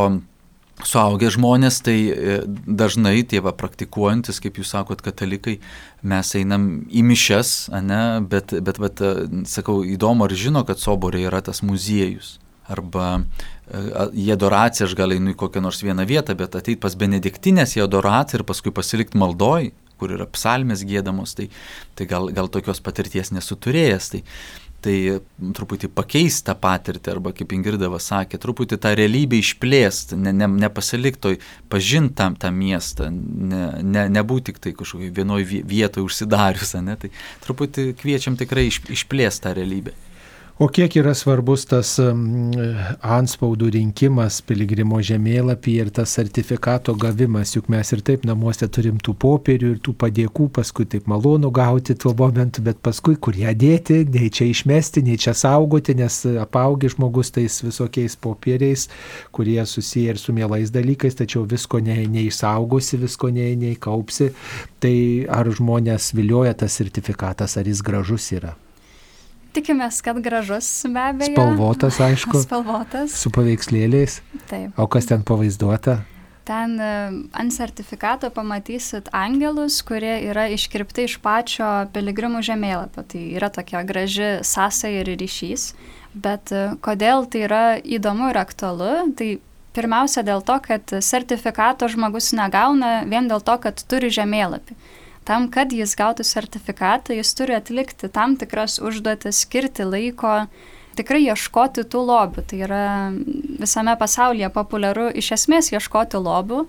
[0.86, 5.58] suaugę žmonės, tai e, dažnai tėva praktikuojantis, kaip jūs sakot, katalikai,
[6.02, 7.54] mes einam į mišes,
[7.86, 9.02] ne, bet, bet, bet,
[9.50, 12.38] sakau, įdomu, ar žino, kad soborė yra tas muziejus.
[12.70, 13.84] Arba e,
[14.22, 17.84] į adoraciją aš gal einu į kokią nors vieną vietą, bet ateit pas benediktinės į
[17.86, 21.50] adoraciją ir paskui pasilikti maldoj, kur yra psalmės gėdamos, tai,
[21.98, 24.12] tai gal, gal tokios patirties nesuturėjęs.
[24.14, 24.22] Tai,
[24.84, 24.96] tai
[25.56, 31.38] truputį pakeisti tą patirtį, arba kaip Ingridava sakė, truputį tą realybę išplėsti, ne, ne, nepasiliktoj,
[31.72, 37.12] pažinti tam tą miestą, ne, ne, nebūti tik tai kažkokiai vienoje vietoje užsidarius, ne, tai
[37.46, 39.96] truputį kviečiam tikrai iš, išplėsti tą realybę.
[40.60, 47.94] O kiek yra svarbus tas anspaudų rinkimas piligrimo žemėlapyje ir tas sertifikato gavimas, juk mes
[47.96, 52.60] ir taip namuose turim tų popierių ir tų padėkų, paskui taip malonu gauti tuo momentu,
[52.68, 57.62] bet paskui kur ją dėti, nei čia išmesti, nei čia saugoti, nes apaugi žmogus tais
[57.64, 58.90] visokiais popieriais,
[59.32, 64.34] kurie susiję ir su mielais dalykais, tačiau visko ne, neišsaugosi, visko ne, neįkaupsi.
[64.84, 64.96] Tai
[65.40, 68.58] ar žmonės vilioja tas sertifikatas, ar jis gražus yra?
[69.50, 71.34] Tikimės, kad gražus be abejo.
[71.34, 72.40] Spalvotas, aišku.
[72.46, 73.16] Spalvotas.
[73.18, 74.20] Su paveikslėliais.
[74.50, 74.78] Taip.
[74.78, 76.00] O kas ten pavaizduota?
[76.46, 76.92] Ten e,
[77.36, 83.04] ant sertifikato pamatysit angelus, kurie yra iškirpti iš pačio piligrimų žemėlapio.
[83.10, 85.72] Tai yra tokia graži sąsaja ir ryšys.
[86.14, 89.36] Bet e, kodėl tai yra įdomu ir aktualu, tai
[89.76, 94.78] pirmiausia dėl to, kad sertifikato žmogus negauna vien dėl to, kad turi žemėlapį.
[95.30, 100.32] Tam, kad jis gautų sertifikatą, jis turi atlikti tam tikras užduotis, skirti laiko,
[100.98, 102.42] tikrai ieškoti tų lobių.
[102.50, 102.86] Tai yra
[103.62, 106.64] visame pasaulyje populiaru iš esmės ieškoti lobių,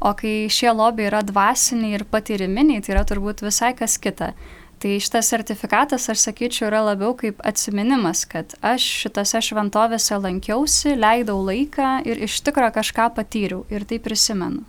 [0.00, 4.32] o kai šie lobiai yra dvasiniai ir patyriminiai, tai yra turbūt visai kas kita.
[4.80, 11.36] Tai šitas sertifikatas, aš sakyčiau, yra labiau kaip atminimas, kad aš šitose šventovėse lankiausi, leidau
[11.44, 14.64] laiką ir iš tikrųjų kažką patyriau ir tai prisimenu.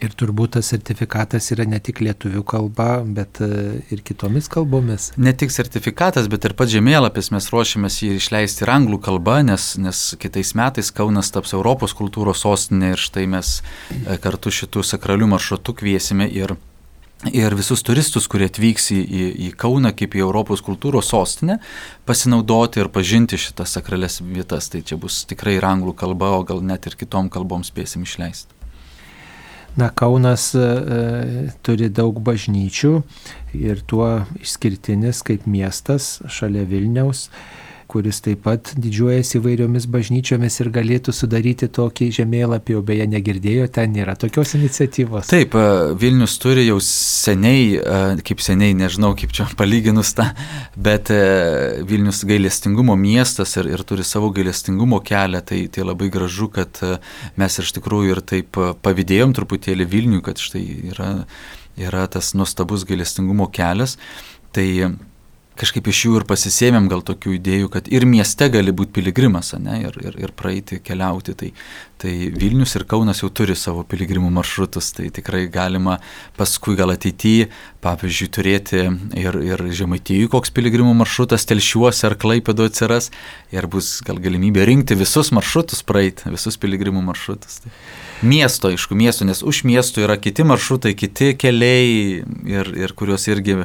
[0.00, 3.48] Ir turbūt tas sertifikatas yra ne tik lietuvių kalba, bet e,
[3.92, 5.10] ir kitomis kalbomis.
[5.20, 9.74] Ne tik sertifikatas, bet ir pats žemėlapis mes ruošiamės jį išleisti ir anglų kalba, nes,
[9.76, 15.28] nes kitais metais Kaunas taps Europos kultūros sostinė ir štai mes e, kartu šitų sakralių
[15.34, 16.56] maršrutų kviesime ir
[17.28, 21.58] ir visus turistus, kurie atvyks į, į, į Kauną kaip į Europos kultūros sostinę,
[22.08, 24.70] pasinaudoti ir pažinti šitas sakrales vietas.
[24.72, 28.59] Tai čia bus tikrai ir anglų kalba, o gal net ir kitom kalbom spėsim išleisti.
[29.76, 32.90] Na, Kaunas e, e, turi daug bažnyčių
[33.54, 34.08] ir tuo
[34.42, 37.28] išskirtinis kaip miestas šalia Vilniaus
[37.90, 43.94] kuris taip pat didžiuojasi įvairiomis bažnyčiomis ir galėtų sudaryti tokį žemėlapį, o beje negirdėjo, ten
[43.96, 45.30] nėra tokios iniciatyvos.
[45.32, 45.64] Taip, e,
[46.00, 50.28] Vilnius turi jau seniai, e, kaip seniai, nežinau kaip čia palyginus tą,
[50.78, 51.20] bet e,
[51.90, 56.82] Vilnius gailestingumo miestas ir, ir turi savo gailestingumo kelią, tai, tai labai gražu, kad
[57.40, 61.12] mes iš tikrųjų ir taip pavydėjom truputėlį Vilniui, kad štai yra,
[61.80, 63.98] yra tas nuostabus gailestingumo kelias.
[64.50, 64.66] Tai
[65.60, 69.80] kažkaip iš jų ir pasisėmėm gal tokių idėjų, kad ir mieste gali būti piligrimas, ne,
[69.84, 71.34] ir, ir, ir praeiti, keliauti.
[71.36, 71.50] Tai,
[72.00, 75.98] tai Vilnius ir Kaunas jau turi savo piligrimų maršrutus, tai tikrai galima
[76.38, 77.50] paskui gal ateityje,
[77.84, 78.84] pavyzdžiui, turėti
[79.20, 83.10] ir, ir žemaitijų koks piligrimų maršrutas telšiuose ar klaipėdo atsiras
[83.52, 87.62] ir bus gal galimybė rinkti visus maršrutus praeiti, visus piligrimų maršrutus.
[87.64, 87.74] Tai
[88.22, 93.56] miesto, aišku, miesto, nes už miesto yra kiti maršrutai, kiti keliai ir, ir kuriuos irgi,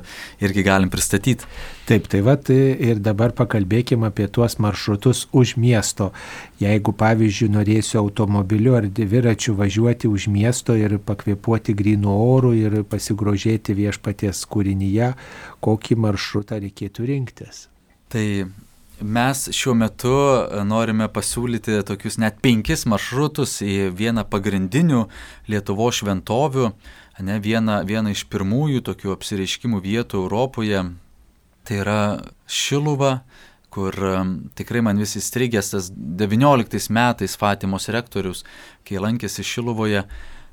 [0.44, 1.48] irgi galim pristatyti.
[1.86, 6.10] Taip, tai vad ir dabar pakalbėkime apie tuos maršrutus už miesto.
[6.58, 13.78] Jeigu, pavyzdžiui, norėsiu automobiliu ar dviračiu važiuoti už miesto ir pakvėpuoti grinų orų ir pasigrožėti
[13.78, 15.14] viešpaties kūrinyje,
[15.62, 17.68] kokį maršrutą reikėtų rinktis.
[18.10, 18.26] Tai
[19.02, 25.02] Mes šiuo metu e, norime pasiūlyti tokius net penkis maršrutus į vieną pagrindinių
[25.52, 26.70] Lietuvo šventovių,
[27.28, 30.86] ne, vieną, vieną iš pirmųjų tokių apsireiškimų vietų Europoje.
[31.68, 32.00] Tai yra
[32.48, 33.18] Šiluva,
[33.74, 34.16] kur e,
[34.56, 38.46] tikrai man vis įstrigęs tas 19 metais Fatimos rektorius,
[38.88, 40.06] kai lankėsi Šiluvoje,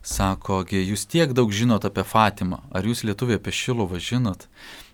[0.03, 4.49] sako, jūs tiek daug žinot apie Fatimą, ar jūs lietuviai apie Šiluvą žinot?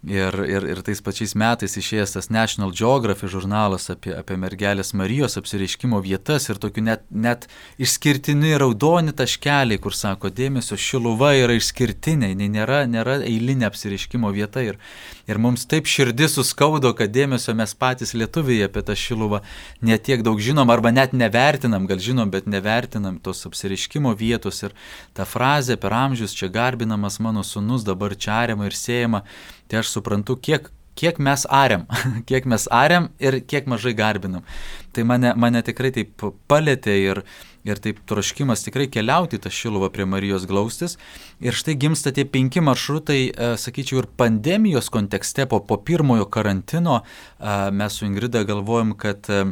[0.07, 5.35] Ir, ir, ir tais pačiais metais išėjęs tas National Geographic žurnalas apie, apie mergelės Marijos
[5.41, 7.49] apsireiškimo vietas ir tokių net, net
[7.83, 14.63] išskirtini raudoni taškeliai, kur sako, dėmesio šiluva yra išskirtinė, jinai nėra, nėra eilinė apsireiškimo vieta.
[14.63, 14.79] Ir,
[15.27, 19.43] ir mums taip širdis suskaudo, kad dėmesio mes patys lietuviai apie tą šiluvą
[19.83, 24.79] netiek daug žinom arba net nevertinam, gal žinom, bet nevertinam tos apsireiškimo vietos ir
[25.19, 29.27] ta frazė per amžius čia garbinamas mano sunus, dabar čia ariama ir siejama
[29.69, 31.87] tai aš suprantu, kiek, kiek mes ariam,
[32.29, 34.47] kiek mes ariam ir kiek mažai garbinam.
[34.93, 37.23] Tai mane, mane tikrai taip palėtė ir,
[37.69, 40.97] ir taip troškimas tikrai keliauti tą šiluvą prie Marijos glaustis.
[41.45, 47.03] Ir štai gimsta tie penki maršrutai, e, sakyčiau, ir pandemijos kontekste po, po pirmojo karantino
[47.03, 49.45] e, mes su Ingrida galvojom, kad e,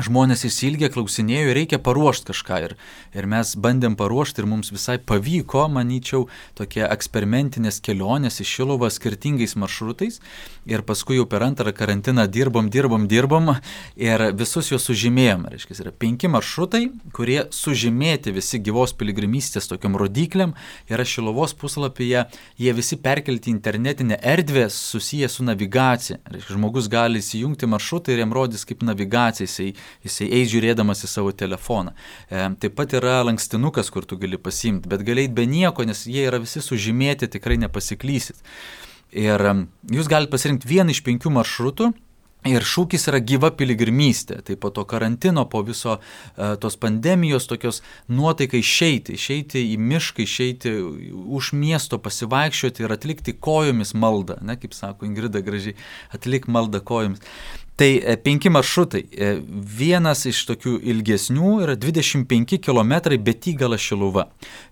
[0.00, 2.58] žmonės įsilgė, klausinėjo, reikia paruošti kažką.
[2.64, 2.74] Ir,
[3.12, 9.52] ir mes bandėm paruošti ir mums visai pavyko, manyčiau, tokie eksperimentinės kelionės į Šiluvą skirtingais
[9.60, 10.22] maršrutais.
[10.64, 13.50] Ir paskui jau per antrą karantiną dirbom, dirbom, dirbom
[13.98, 15.48] ir visus juos sužymėjom.
[15.52, 20.54] Reiškia, yra penki maršrutai, kurie sužymėti visi gyvos piligrimystės tokiam rodiklėm.
[20.88, 22.24] Yra Šiluvos puslapyje,
[22.62, 26.22] jie visi perkelti į internetinę erdvę susiję su navigacija.
[26.30, 29.42] Reiškia, žmogus gali įsijungti maršrutą ir jam rodys kaip navigacija.
[29.42, 29.72] Jisai
[30.06, 31.94] jisai eis žiūrėdamas į savo telefoną.
[32.28, 36.06] E, taip pat yra lankstinukas, kur tu gali pasimti, bet gali eiti be nieko, nes
[36.06, 38.40] jie yra visi sužymėti, tikrai nepasiklysit.
[39.12, 39.42] Ir
[39.92, 41.92] jūs galite pasirinkti vieną iš penkių maršrutų
[42.42, 44.40] Ir šūkis yra gyva piligrimystė.
[44.42, 50.26] Tai po to karantino, po viso uh, tos pandemijos tokios nuotaikai išeiti, išeiti į mišką,
[50.26, 50.72] išeiti
[51.38, 54.40] už miesto, pasivaikščioti ir atlikti kojomis maldą.
[54.42, 55.76] Ne, kaip sako Ingrida gražiai,
[56.10, 57.22] atlik maldą kojomis.
[57.76, 59.00] Tai e, penki maršrutai.
[59.16, 59.28] E,
[59.78, 62.92] vienas iš tokių ilgesnių yra 25 km
[63.24, 64.26] Betigala Šiluva.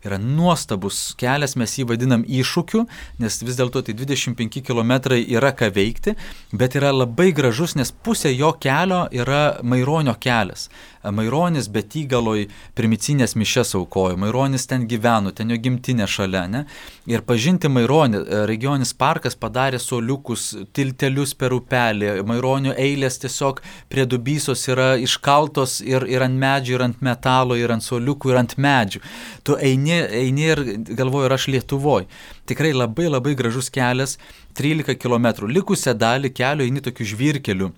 [0.05, 2.85] Yra nuostabus kelias, mes jį vadinam iššūkiu,
[3.25, 6.15] nes vis dėlto tai 25 km yra ką veikti,
[6.53, 10.69] bet yra labai gražus, nes pusė jo kelio yra Maironio kelias.
[11.09, 12.45] Maironis Betigaloj
[12.77, 16.45] primicinės mišes aukojo, Maironis ten gyveno, ten jo gimtinė šalia.
[16.51, 16.65] Ne?
[17.09, 24.05] Ir pažinti Maironį, e, regioninis parkas padarė soliukus, tiltelius per upelį, Maironio eilės tiesiog prie
[24.05, 28.57] dubysos yra iškaltos ir, ir ant medžių, ir ant metalo, ir ant soliukų, ir ant
[28.61, 29.01] medžių.
[29.45, 32.11] Tu eini, eini ir galvoju, ir aš Lietuvoje.
[32.47, 34.19] Tikrai labai labai gražus kelias,
[34.59, 35.49] 13 km.
[35.49, 37.73] Likusią dalį kelio eini tokiu žvirkeliu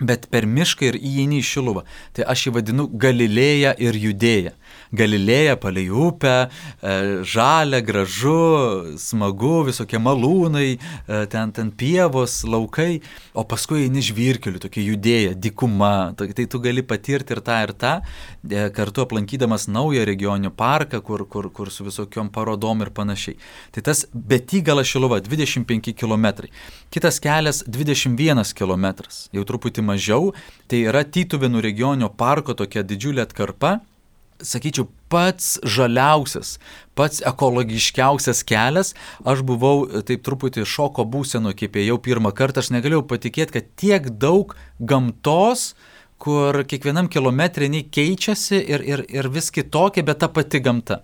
[0.00, 1.84] bet per mišką ir įeini į Šiluvą.
[2.16, 4.54] Tai aš jį vadinu Galilėja ir Judėja.
[4.94, 6.34] Galilėja palei upę,
[6.82, 13.00] e, žalia, gražu, smagu, visokie malūnai, e, ten, ten pievos, laukai,
[13.34, 16.14] o paskui eini žvirkeliu, tokia Judėja, dikuma.
[16.18, 17.94] Tai, tai tu gali patirti ir tą, ir tą,
[18.50, 23.38] e, kartu aplankydamas naują regioninį parką, kur, kur, kur su visokiom parodom ir panašiai.
[23.74, 26.50] Tai tas Betygalas Šiluva 25 km.
[26.94, 28.86] Kitas kelias 21 km,
[29.34, 30.32] jau truputį mažiau,
[30.70, 33.78] tai yra Tytuvėnų regioninio parko tokia didžiulė atkarpa,
[34.44, 36.56] sakyčiau, pats žaliausias,
[36.98, 38.92] pats ekologiškiausias kelias.
[39.22, 44.10] Aš buvau taip truputį šoko būseno, kaip ėjau pirmą kartą, aš negalėjau patikėti, kad tiek
[44.18, 45.93] daug gamtos, uh,
[46.24, 51.02] kur kiekvienam kilometrinį keičiasi ir, ir, ir vis kitokia, bet ta pati gamta.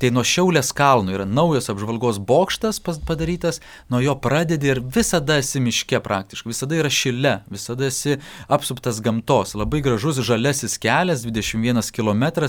[0.00, 3.58] Tai nuo Šiaulės kalnų yra naujas apžvalgos bokštas padarytas,
[3.90, 8.16] nuo jo pradedi ir visada esi miške praktiškai, visada yra šile, visada esi
[8.48, 9.56] apsuptas gamtos.
[9.58, 12.48] Labai gražus žalesis kelias, 21 km,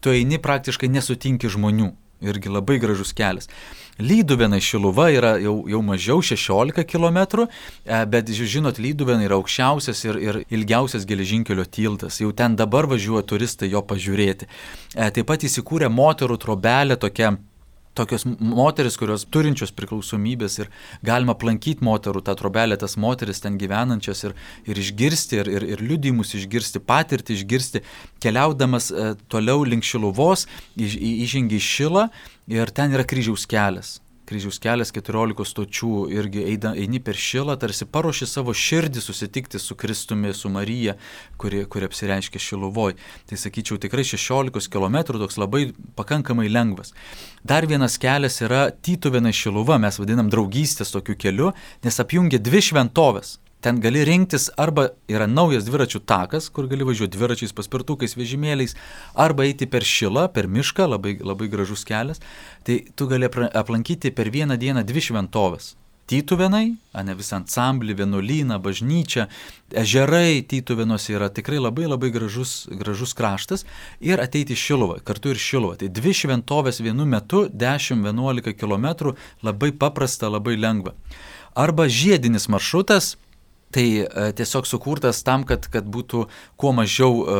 [0.00, 1.92] tu eini praktiškai nesutinki žmonių.
[2.24, 3.50] Irgi labai gražus kelias.
[3.96, 10.20] Lyduvėnai Šiluva yra jau, jau mažiau 16 km, e, bet žinot, Lyduvėnai yra aukščiausias ir,
[10.20, 12.20] ir ilgiausias geležinkelio tiltas.
[12.20, 14.48] Jau ten dabar važiuoja turistai jo pažiūrėti.
[14.92, 17.34] E, taip pat įsikūrė moterų trobelė tokia
[17.96, 20.70] tokios moteris, kurios turinčios priklausomybės ir
[21.06, 24.36] galima aplankyti moterų tą trobelę, tas moteris ten gyvenančias ir,
[24.68, 27.84] ir išgirsti, ir, ir, ir liudimus išgirsti, patirtį išgirsti,
[28.22, 32.08] keliaudamas e, toliau link Šiluvos, įžengi į Šilą
[32.52, 33.96] ir ten yra kryžiaus kelias
[34.26, 39.76] kryžiaus kelias 14 stočių irgi eida, eini per šilą, tarsi paruoši savo širdį susitikti su
[39.78, 40.96] Kristumi, su Marija,
[41.40, 42.96] kuri, kuri apsireiškia Šiluvoj.
[43.30, 46.94] Tai sakyčiau, tikrai 16 km toks labai pakankamai lengvas.
[47.46, 51.52] Dar vienas kelias yra Tytuvėna Šiluva, mes vadinam draugystės tokiu keliu,
[51.86, 57.18] nes apjungia dvi šventovės ten gali rinktis arba yra naujas dviračių takas, kur gali važiuoti
[57.18, 58.76] dviračiais, paspirtukais, vežimėliais,
[59.18, 62.22] arba eiti per šilą, per mišką, labai, labai gražus kelias.
[62.62, 65.72] Tai tu gali aplankyti per vieną dieną dvi šventovės.
[66.06, 69.26] Tytuvenai, ne visą ansamblį, vienuolyną, bažnyčią,
[69.82, 73.66] ežerai Tytuvenos yra tikrai labai labai gražus, gražus kraštas
[73.98, 75.80] ir ateiti Šiluvą, kartu ir Šiluvą.
[75.82, 80.94] Tai dvi šventovės vienu metu, 10-11 km, labai paprasta, labai lengva.
[81.58, 83.16] Arba žiedinis maršrutas,
[83.74, 86.22] Tai e, tiesiog sukurtas tam, kad, kad būtų
[86.56, 87.38] kuo mažiau e,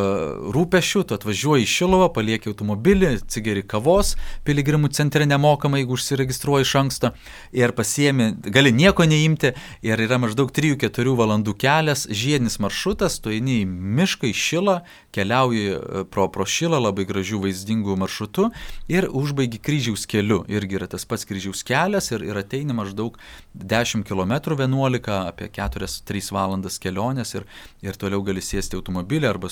[0.52, 6.72] rūpešių, tu atvažiuoji į Šilovą, palieki automobilį, atsigeri kavos piligrimų centre nemokamai, jeigu užsiregistruoji iš
[6.82, 7.12] anksto
[7.54, 9.52] ir pasiemi, gali nieko neimti
[9.86, 14.76] ir yra maždaug 3-4 valandų kelias, žiedinis maršrutas, tu eini į mišką, į Šilą,
[15.14, 18.50] keliauji e, pro, pro Šilą labai gražių vaizdingų maršrutų
[18.92, 20.42] ir užbaigi kryžiaus keliu.
[20.50, 23.14] Irgi yra tas pats kryžiaus kelias ir, ir ateini maždaug
[23.54, 27.46] 10 km 11 apie 4-3 3 valandas kelionės ir,
[27.84, 29.50] ir toliau gali sėsti automobilį arba,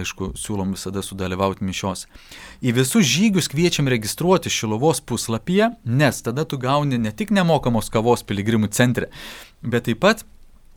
[0.00, 2.06] aišku, siūlom visada sudalyvauti mišios.
[2.64, 8.24] Į visus žygius kviečiam registruoti Šilovos puslapyje, nes tada tu gauni ne tik nemokamos kavos
[8.26, 9.10] piligrimų centre,
[9.62, 10.24] bet taip pat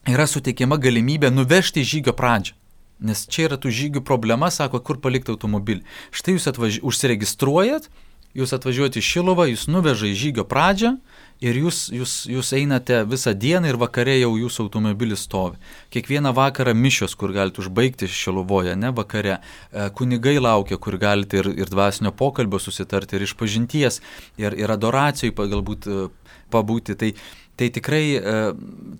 [0.09, 2.55] yra suteikiama galimybė nuvežti žygio pradžią.
[2.99, 5.85] Nes čia yra tų žygių problema, sako, kur palikti automobilį.
[6.11, 6.81] Štai jūs atvaži...
[6.83, 7.87] užsiregistruojat,
[8.35, 10.97] jūs atvažiuojate į Šilovą, jūs nuveža į žygio pradžią,
[11.43, 15.59] ir jūs, jūs, jūs einate visą dieną ir vakare jau jūsų automobilis stovi.
[15.93, 19.39] Kiekvieną vakarą mišios, kur galite užbaigti šiluvoje, ne vakare.
[19.39, 24.01] E, kunigai laukia, kur galite ir, ir dvasinio pokalbio susitarti, ir išpažinties,
[24.41, 26.07] ir, ir adoracijai galbūt e,
[26.51, 26.97] pabūti.
[26.99, 27.13] Tai
[27.59, 28.33] Tai tikrai e,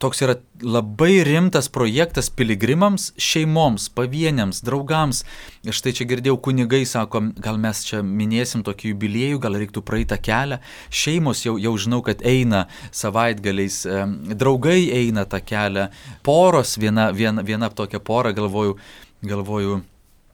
[0.04, 5.22] toks yra labai rimtas projektas piligrimams, šeimoms, pavieniams, draugams.
[5.64, 10.18] Ir štai čia girdėjau kunigai, sako, gal mes čia minėsim tokį jubiliejų, gal reiktų praeitą
[10.20, 10.60] kelią.
[10.92, 14.02] Šeimos jau, jau žinau, kad eina savaitgaliais, e,
[14.36, 15.88] draugai eina tą kelią,
[16.28, 18.76] poros, viena, viena, viena tokia pora, galvoju,
[19.24, 19.80] galvoju,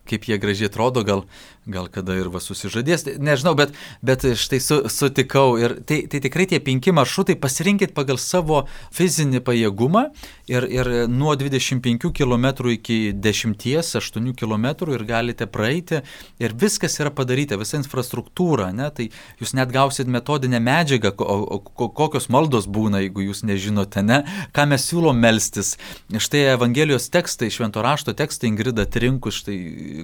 [0.10, 1.28] kaip jie gražiai atrodo, gal,
[1.65, 3.73] gal kada ir va susižadės, nežinau, bet,
[4.06, 9.41] bet štai su, sutikau ir tai, tai tikrai tie penki maršrutai pasirinkit pagal savo fizinį
[9.45, 10.04] pajėgumą
[10.51, 16.04] ir, ir nuo 25 km iki 10-8 km ir galite praeiti
[16.39, 19.10] ir viskas yra padaryta, visa infrastruktūra, ne, tai
[19.41, 24.21] jūs net gausit metodinę medžiagą, o, o, kokios maldos būna, jeigu jūs nežinote, ne,
[24.54, 25.75] ką mes siūlom melstis.
[26.13, 29.58] Štai Evangelijos tekstai, švento rašto tekstai Ingrida Trinkus, štai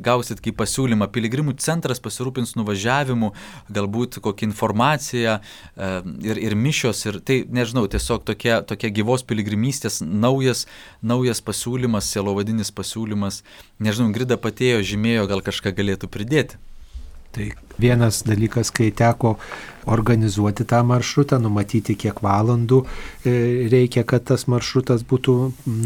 [0.03, 3.33] gausit kaip pasiūlymą, piligrimų centras pasirūpins nuvažiavimu,
[3.73, 5.91] galbūt kokią informaciją e,
[6.31, 10.65] ir, ir mišios, ir tai, nežinau, tiesiog tokia, tokia gyvos piligrimystės naujas,
[11.01, 13.43] naujas pasiūlymas, sielovadinis pasiūlymas.
[13.83, 16.61] Nežinau, Grida patėjo, žymėjo, gal kažką galėtų pridėti.
[17.31, 17.45] Tai
[17.81, 19.37] vienas dalykas, kai teko
[19.89, 23.33] organizuoti tą maršrutą, numatyti kiek valandų e,
[23.71, 25.35] reikia, kad tas maršrutas būtų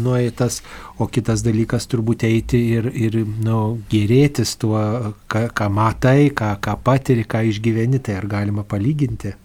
[0.04, 0.60] nueitas,
[0.98, 4.82] o kitas dalykas turbūt eiti ir, ir nu, gerėtis tuo,
[5.32, 9.36] ką, ką matai, ką, ką patiri, ką išgyveni, tai ar galima palyginti.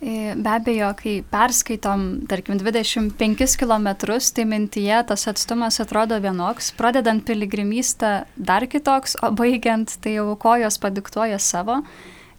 [0.00, 3.88] E, be abejo, kai perskaitom, tarkim, 25 km,
[4.32, 10.80] tai mintyje tas atstumas atrodo vienoks, pradedant piligrimystę dar kitoks, o baigiant tai jau kojos
[10.80, 11.82] padiktuoja savo.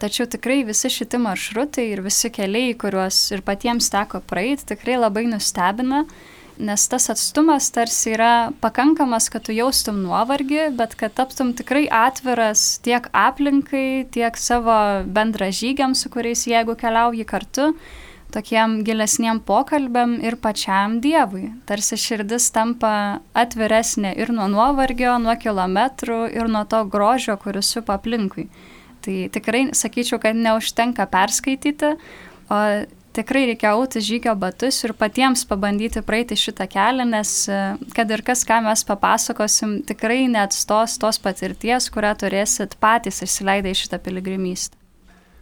[0.02, 5.28] Tačiau tikrai visi šitie maršrutai ir visi keliai, kuriuos ir patiems teko praeiti, tikrai labai
[5.30, 6.08] nustebina
[6.62, 12.78] nes tas atstumas tarsi yra pakankamas, kad tu jaustum nuovargį, bet kad taptum tikrai atviras
[12.86, 14.78] tiek aplinkai, tiek savo
[15.10, 17.72] bendražygiam, su kuriais jeigu keliauji kartu,
[18.32, 21.50] tokiem gilesniem pokalbiam ir pačiam Dievui.
[21.68, 22.94] Tarsi širdis tampa
[23.38, 28.48] atviresnė ir nuo nuovargio, nuo kilometrų, ir nuo to grožio, kuris supa aplinkui.
[29.02, 31.96] Tai tikrai sakyčiau, kad neužtenka perskaityti,
[32.52, 32.60] o
[33.16, 37.62] tikrai reikia auti žygio batus ir patiems pabandyti praeiti šitą kelią, nes e,
[37.96, 43.82] kad ir kas, ką mes papasakosim, tikrai neatstos tos patirties, kurią turėsit patys išsileidę į
[43.84, 44.78] šitą piligrimystę.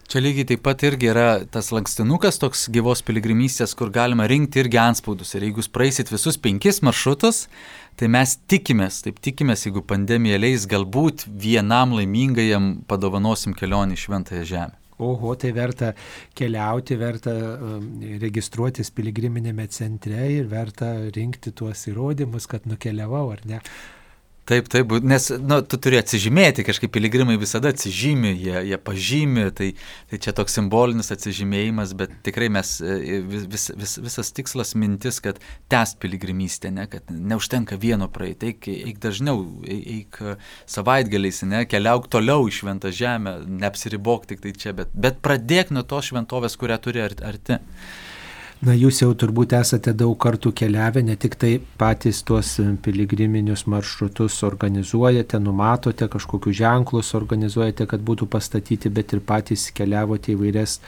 [0.09, 4.79] Čia lygiai taip pat irgi yra tas lankstinukas toks gyvos piligrimystės, kur galima rinkti irgi
[4.81, 5.35] anspaudus.
[5.37, 7.43] Ir jeigu jūs praeisit visus penkis maršrutus,
[7.93, 14.49] tai mes tikimės, taip tikimės, jeigu pandemija leis, galbūt vienam laimingajam padovanosim kelionį į Šventąją
[14.55, 15.93] Žemę oho, tai verta
[16.37, 17.87] keliauti, verta um,
[18.21, 23.61] registruotis piligriminėme centre ir verta rinkti tuos įrodymus, kad nukeliavau ar ne.
[24.49, 29.67] Taip, taip, nes nu, tu turi atsižymėti, kažkaip piligrimai visada atsižymi, jie, jie pažymi, tai,
[30.09, 35.37] tai čia toks simbolinis atsižymėjimas, bet tikrai mes e, vis, vis, visas tikslas mintis, kad
[35.69, 40.17] tęst piligrimystę, ne, kad neužtenka vieno praeiti, eik, eik dažniau, eik
[40.65, 45.85] savaitgaliais, ne, keliauk toliau į šventą žemę, neapsiribok tik tai čia, bet, bet pradėk nuo
[45.85, 47.61] tos šventovės, kurią turi arti.
[48.59, 54.41] Na, jūs jau turbūt esate daug kartų keliavę, ne tik tai patys tuos piligriminius maršrutus
[54.43, 60.81] organizuojate, numatote, kažkokius ženklus organizuojate, kad būtų pastatyti, bet ir patys keliavote įvairias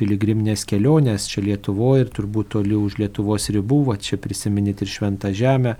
[0.00, 5.28] piligriminės kelionės čia Lietuvoje ir turbūt toli už Lietuvos ribų, va čia prisiminit ir Šventą
[5.36, 5.76] Žemę,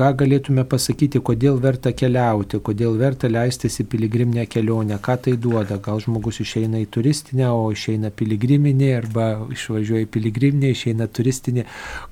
[0.00, 5.76] ką galėtume pasakyti, kodėl verta keliauti, kodėl verta leistis į piligriminę kelionę, ką tai duoda.
[5.84, 11.66] Gal žmogus išeina į turistinę, o išeina piligriminė, arba išvažiuoja į piligriminę, išeina turistinė.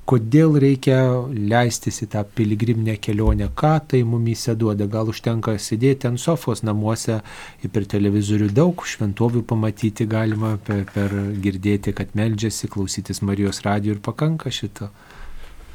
[0.09, 0.99] Kodėl reikia
[1.33, 4.85] leistis į tą piligriminę kelionę, ką tai mumyse duoda.
[4.85, 7.23] Gal užtenka sėdėti ant sofos namuose
[7.63, 13.97] ir per televizorių daug šventovių pamatyti galima, per, per girdėti, kad meldžiasi, klausytis Marijos radio
[13.97, 14.93] ir pakanka šito.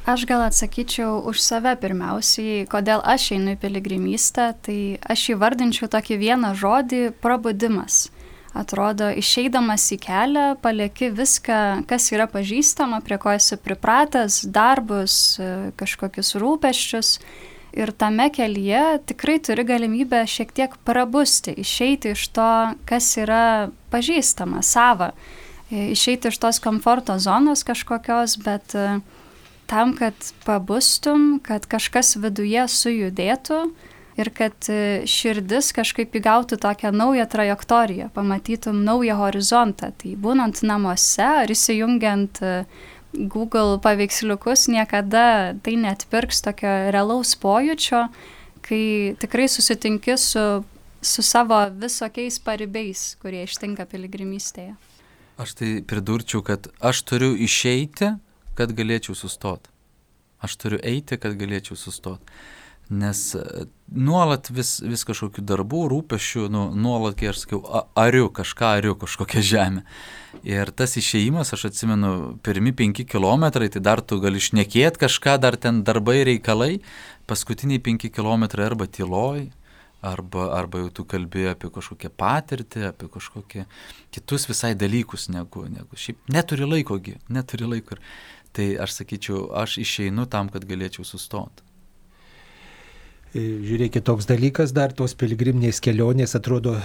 [0.05, 6.17] Aš gal atsakyčiau už save pirmiausiai, kodėl aš einu į piligrimystę, tai aš įvardinčiau tokį
[6.21, 8.11] vieną žodį- prabudimas.
[8.53, 15.39] Atrodo, išeidamas į kelią, palieki viską, kas yra pažįstama, prie ko esi pripratęs, darbus,
[15.75, 17.19] kažkokius rūpeščius.
[17.73, 24.61] Ir tame kelyje tikrai turi galimybę šiek tiek prabusti, išeiti iš to, kas yra pažįstama,
[24.61, 25.11] sava,
[25.71, 29.01] išeiti iš tos komforto zonos kažkokios, bet uh,
[29.67, 30.13] tam, kad
[30.45, 33.59] pabustum, kad kažkas viduje sujudėtų
[34.15, 39.91] ir kad e, širdis kažkaip įgautų tokią naują trajektoriją, pamatytum naują horizontą.
[39.97, 42.53] Tai būnant namuose ar įsijungiant e,
[43.15, 48.07] Google paveiksliukus, niekada tai netpirks tokio realaus pojūčio,
[48.65, 50.45] kai tikrai susitinki su,
[51.01, 54.75] su savo visokiais paribiais, kurie ištinka piligrimystėje.
[55.39, 58.13] Aš tai pridurčiau, kad aš turiu išeiti
[58.57, 59.71] kad galėčiau sustoti.
[60.43, 62.37] Aš turiu eiti, kad galėčiau sustoti.
[62.85, 67.63] Nes e, nuolat vis, vis kažkokių darbų, rūpešių, nu, nuolat, kai aš sakiau,
[67.97, 69.81] ariu kažką, ariu kažkokią žemę.
[70.45, 75.57] Ir tas išėjimas, aš atsimenu, pirmi penki kilometrai, tai dar tu gali išnekėti kažką, dar
[75.57, 76.75] ten darbai, reikalai,
[77.25, 79.47] paskutiniai penki kilometrai arba tyloj,
[80.05, 83.65] arba, arba jau tu kalbėjai apie kažkokią patirtį, apie kažkokie
[84.13, 87.97] kitus visai dalykus, negu, negu šiaip neturi laikogi, neturi laiko.
[87.97, 88.03] Ir
[88.55, 91.65] Tai aš sakyčiau, aš išeinu tam, kad galėčiau sustoti.
[93.35, 96.77] Žiūrėkit, toks dalykas dar, tos piligriminės kelionės, atrodo,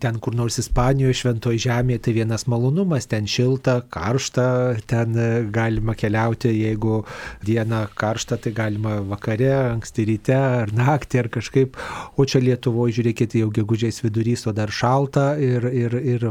[0.00, 4.46] ten kur nors Ispanijoje, šventoje žemėje, tai vienas malonumas, ten šilta, karšta,
[4.88, 5.18] ten
[5.52, 7.02] galima keliauti, jeigu
[7.44, 11.76] diena karšta, tai galima vakare, anksti ryte ar naktį ar kažkaip,
[12.16, 16.26] o čia Lietuvoje, žiūrėkit, jau gegužės vidurys, o dar šalta ir, ir, ir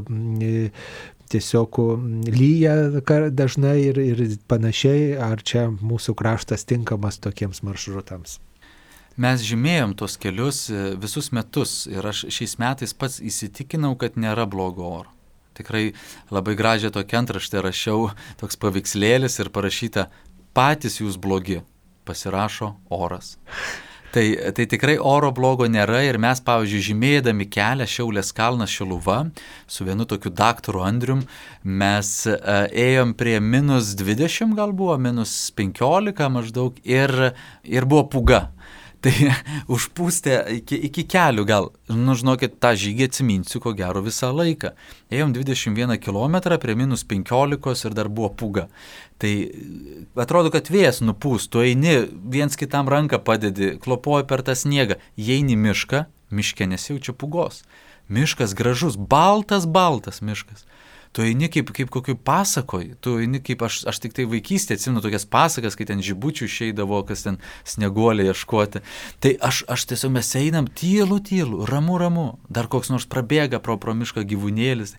[1.29, 1.79] tiesiog
[2.33, 2.75] lyja
[3.29, 8.39] dažnai ir, ir panašiai, ar čia mūsų kraštas tinkamas tokiems maršrutams.
[9.19, 14.45] Mes žymėjom tos kelius e, visus metus ir aš šiais metais pats įsitikinau, kad nėra
[14.47, 15.11] blogo oro.
[15.59, 15.89] Tikrai
[16.31, 20.07] labai gražią tokią antraštę rašiau, toks paveikslėlis ir parašyta
[20.55, 21.59] patys jūs blogi,
[22.07, 23.35] pasirašo oras.
[24.09, 24.25] Tai,
[24.57, 29.19] tai tikrai oro blogo nėra ir mes, pavyzdžiui, žymėdami kelią Šiaulės kalnas Šiluva
[29.69, 31.21] su vienu tokiu daktaru Andrium,
[31.61, 37.13] mes uh, ėjom prie minus 20 gal buvo, minus 15 maždaug ir,
[37.61, 38.47] ir buvo puga.
[39.03, 39.13] Tai
[39.75, 44.73] užpūstė iki, iki kelių gal, nu žinokit, tą žygį atsiminsiu ko gero visą laiką.
[45.13, 48.67] Ėjom 21 km prie minus 15 ir dar buvo puga.
[49.19, 49.33] Tai
[50.19, 55.55] atrodo, kad vėjas nupūs, tu eini, viens kitam ranką padedi, klopoji per tą sniegą, įeini
[55.59, 57.63] mišką, miške nesijaučia pugos.
[58.09, 60.65] Miškas gražus, baltas, baltas miškas
[61.11, 65.01] tu eini kaip, kaip kokiu pasakoj, tu eini kaip aš, aš tik tai vaikystėje atsimenu
[65.03, 68.83] tokias pasakas, kai ten žibučių išeidavo, kas ten snieguolė ieškoti.
[69.23, 73.79] Tai aš, aš tiesiog mes einam tylu, tylu, ramu, ramu, dar koks nors prabėga pro,
[73.81, 74.95] pro mišką gyvūnėlis.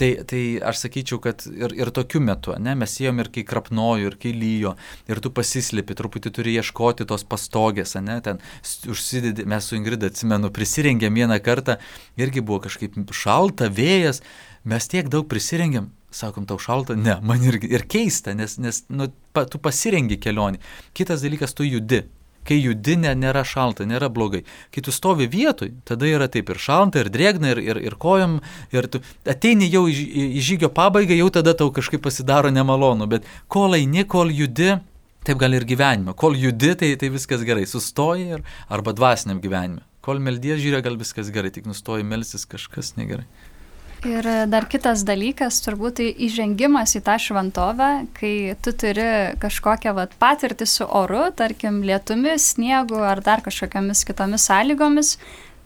[0.00, 4.08] Tai, tai aš sakyčiau, kad ir, ir tokiu metu, ne, mes ėjom ir kai krapnojo,
[4.08, 4.72] ir kai lyjo,
[5.12, 8.40] ir tu pasislipi, truputį turi ieškoti tos pastogės, ne, ten
[8.88, 11.76] užsidedi, mes su Ingrida atsimenu, prisirengėm vieną kartą,
[12.16, 14.22] irgi buvo kažkaip šalta, vėjas,
[14.64, 19.10] mes tiek daug prisirengėm, sakom, tau šalta, ne, man irgi ir keista, nes, nes nu,
[19.34, 20.60] pa, tu pasirengi kelionį.
[20.96, 22.04] Kitas dalykas, tu judi.
[22.48, 24.40] Kai judi, ne, nėra šalta, nėra blogai.
[24.72, 28.38] Kai tu stovi vietoj, tada yra taip ir šalta, ir drėgna, ir, ir, ir kojam,
[28.72, 29.96] ir tu ateini jau į,
[30.40, 34.72] į žygio pabaigą, jau tada tau kažkaip pasidaro nemalonu, bet kol eini, kol judi,
[35.28, 36.16] taip gali ir gyvenime.
[36.16, 39.84] Kol judi, tai, tai viskas gerai, sustoji ir, arba dvasiniam gyvenime.
[40.00, 43.28] Kol meldies žiūrė, gal viskas gerai, tik nustoji melsis kažkas negerai.
[44.00, 50.14] Ir dar kitas dalykas, turbūt tai įžengimas į tą šventovę, kai tu turi kažkokią vat,
[50.16, 55.10] patirtį su oru, tarkim, lietumi, sniegu ar dar kažkokiamis kitomis sąlygomis,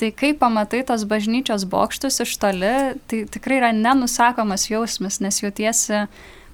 [0.03, 2.75] tai kai pamatai tos bažnyčios bokštus iš toli,
[3.07, 6.03] tai tikrai yra nenusakomas jausmas, nes jautiesi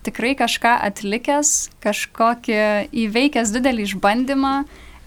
[0.05, 2.61] tikrai kažką atlikęs, kažkokį
[3.07, 4.55] įveikęs didelį išbandymą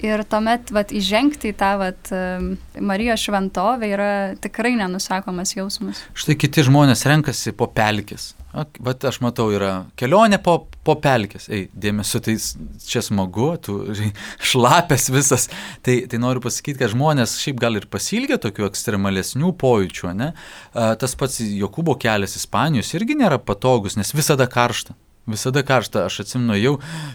[0.01, 2.09] Ir tuomet vat, įžengti į tą vat,
[2.81, 6.01] Marijos šventovę yra tikrai nenusakomas jausmas.
[6.17, 8.31] Štai kiti žmonės renkasi po pelkis.
[8.53, 11.47] Vat aš matau, yra kelionė po, po pelkės.
[11.49, 12.35] Ei, dėmesio, tai
[12.85, 13.79] čia smagu, tu
[14.51, 15.47] šlapės visas.
[15.85, 20.33] Tai, tai noriu pasakyti, kad žmonės šiaip gal ir pasilgia tokių ekstremalesnių pojūčių, ne?
[20.73, 24.97] Tas pats Jokūbo kelias Ispanijos irgi nėra patogus, nes visada karšta.
[25.23, 26.73] Visada karšta, aš atsimenu jau,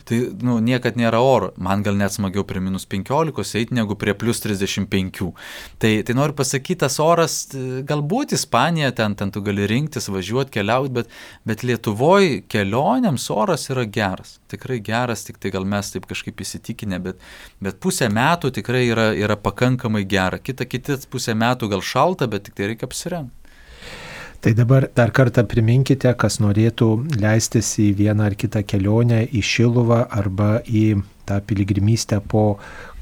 [0.08, 1.50] tai nu, niekad nėra oro.
[1.60, 5.28] Man gal net smagiau prie minus 15 eiti negu prie plus 35.
[5.76, 7.36] Tai, tai noriu pasakyti, tas oras,
[7.84, 11.12] galbūt Ispanija, ten, ten tu gali rinktis, važiuoti, keliauti, bet,
[11.44, 14.38] bet Lietuvoje kelionėms oras yra geras.
[14.48, 17.20] Tikrai geras, tik tai gal mes taip kažkaip įsitikinę, bet,
[17.60, 20.40] bet pusę metų tikrai yra, yra pakankamai gera.
[20.40, 23.37] Kita kitas pusę metų gal šalta, bet tik tai reikia apsirengti.
[24.40, 26.86] Tai dabar dar kartą priminkite, kas norėtų
[27.18, 32.44] leistis į vieną ar kitą kelionę į Šiluvą arba į tą piligrimystę po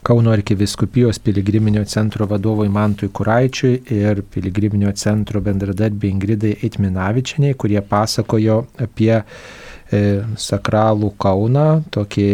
[0.07, 8.55] Kauno arkiviskupijos piligriminio centro vadovui Mantui Kuraičiui ir piligriminio centro bendradarbė Ingridai Eitminavičianiai, kurie pasakojo
[8.85, 9.99] apie e,
[10.45, 12.29] sakralų Kauną, tokį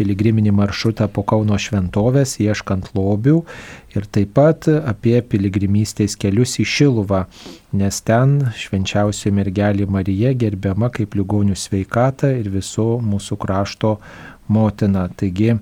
[0.00, 3.36] piligriminį maršrutą po Kauno šventovės, ieškant lobių
[3.94, 7.24] ir taip pat apie piligrimystės kelius į Šiluvą,
[7.78, 13.98] nes ten švenčiausioji mergelė Marija gerbiama kaip ligonių sveikata ir viso mūsų krašto
[14.50, 15.06] motina.
[15.14, 15.54] Taigi,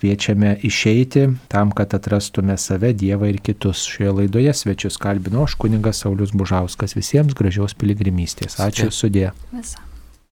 [0.00, 3.84] Kviečiame išeiti tam, kad atrastume save, Dievą ir kitus.
[3.84, 6.96] Šioje laidoje svečius kalbino aš kuningas Saulis Bužauskas.
[6.96, 8.56] Visiems gražiaus piligrimystės.
[8.64, 9.30] Ačiū sudė.
[9.52, 9.89] Visą.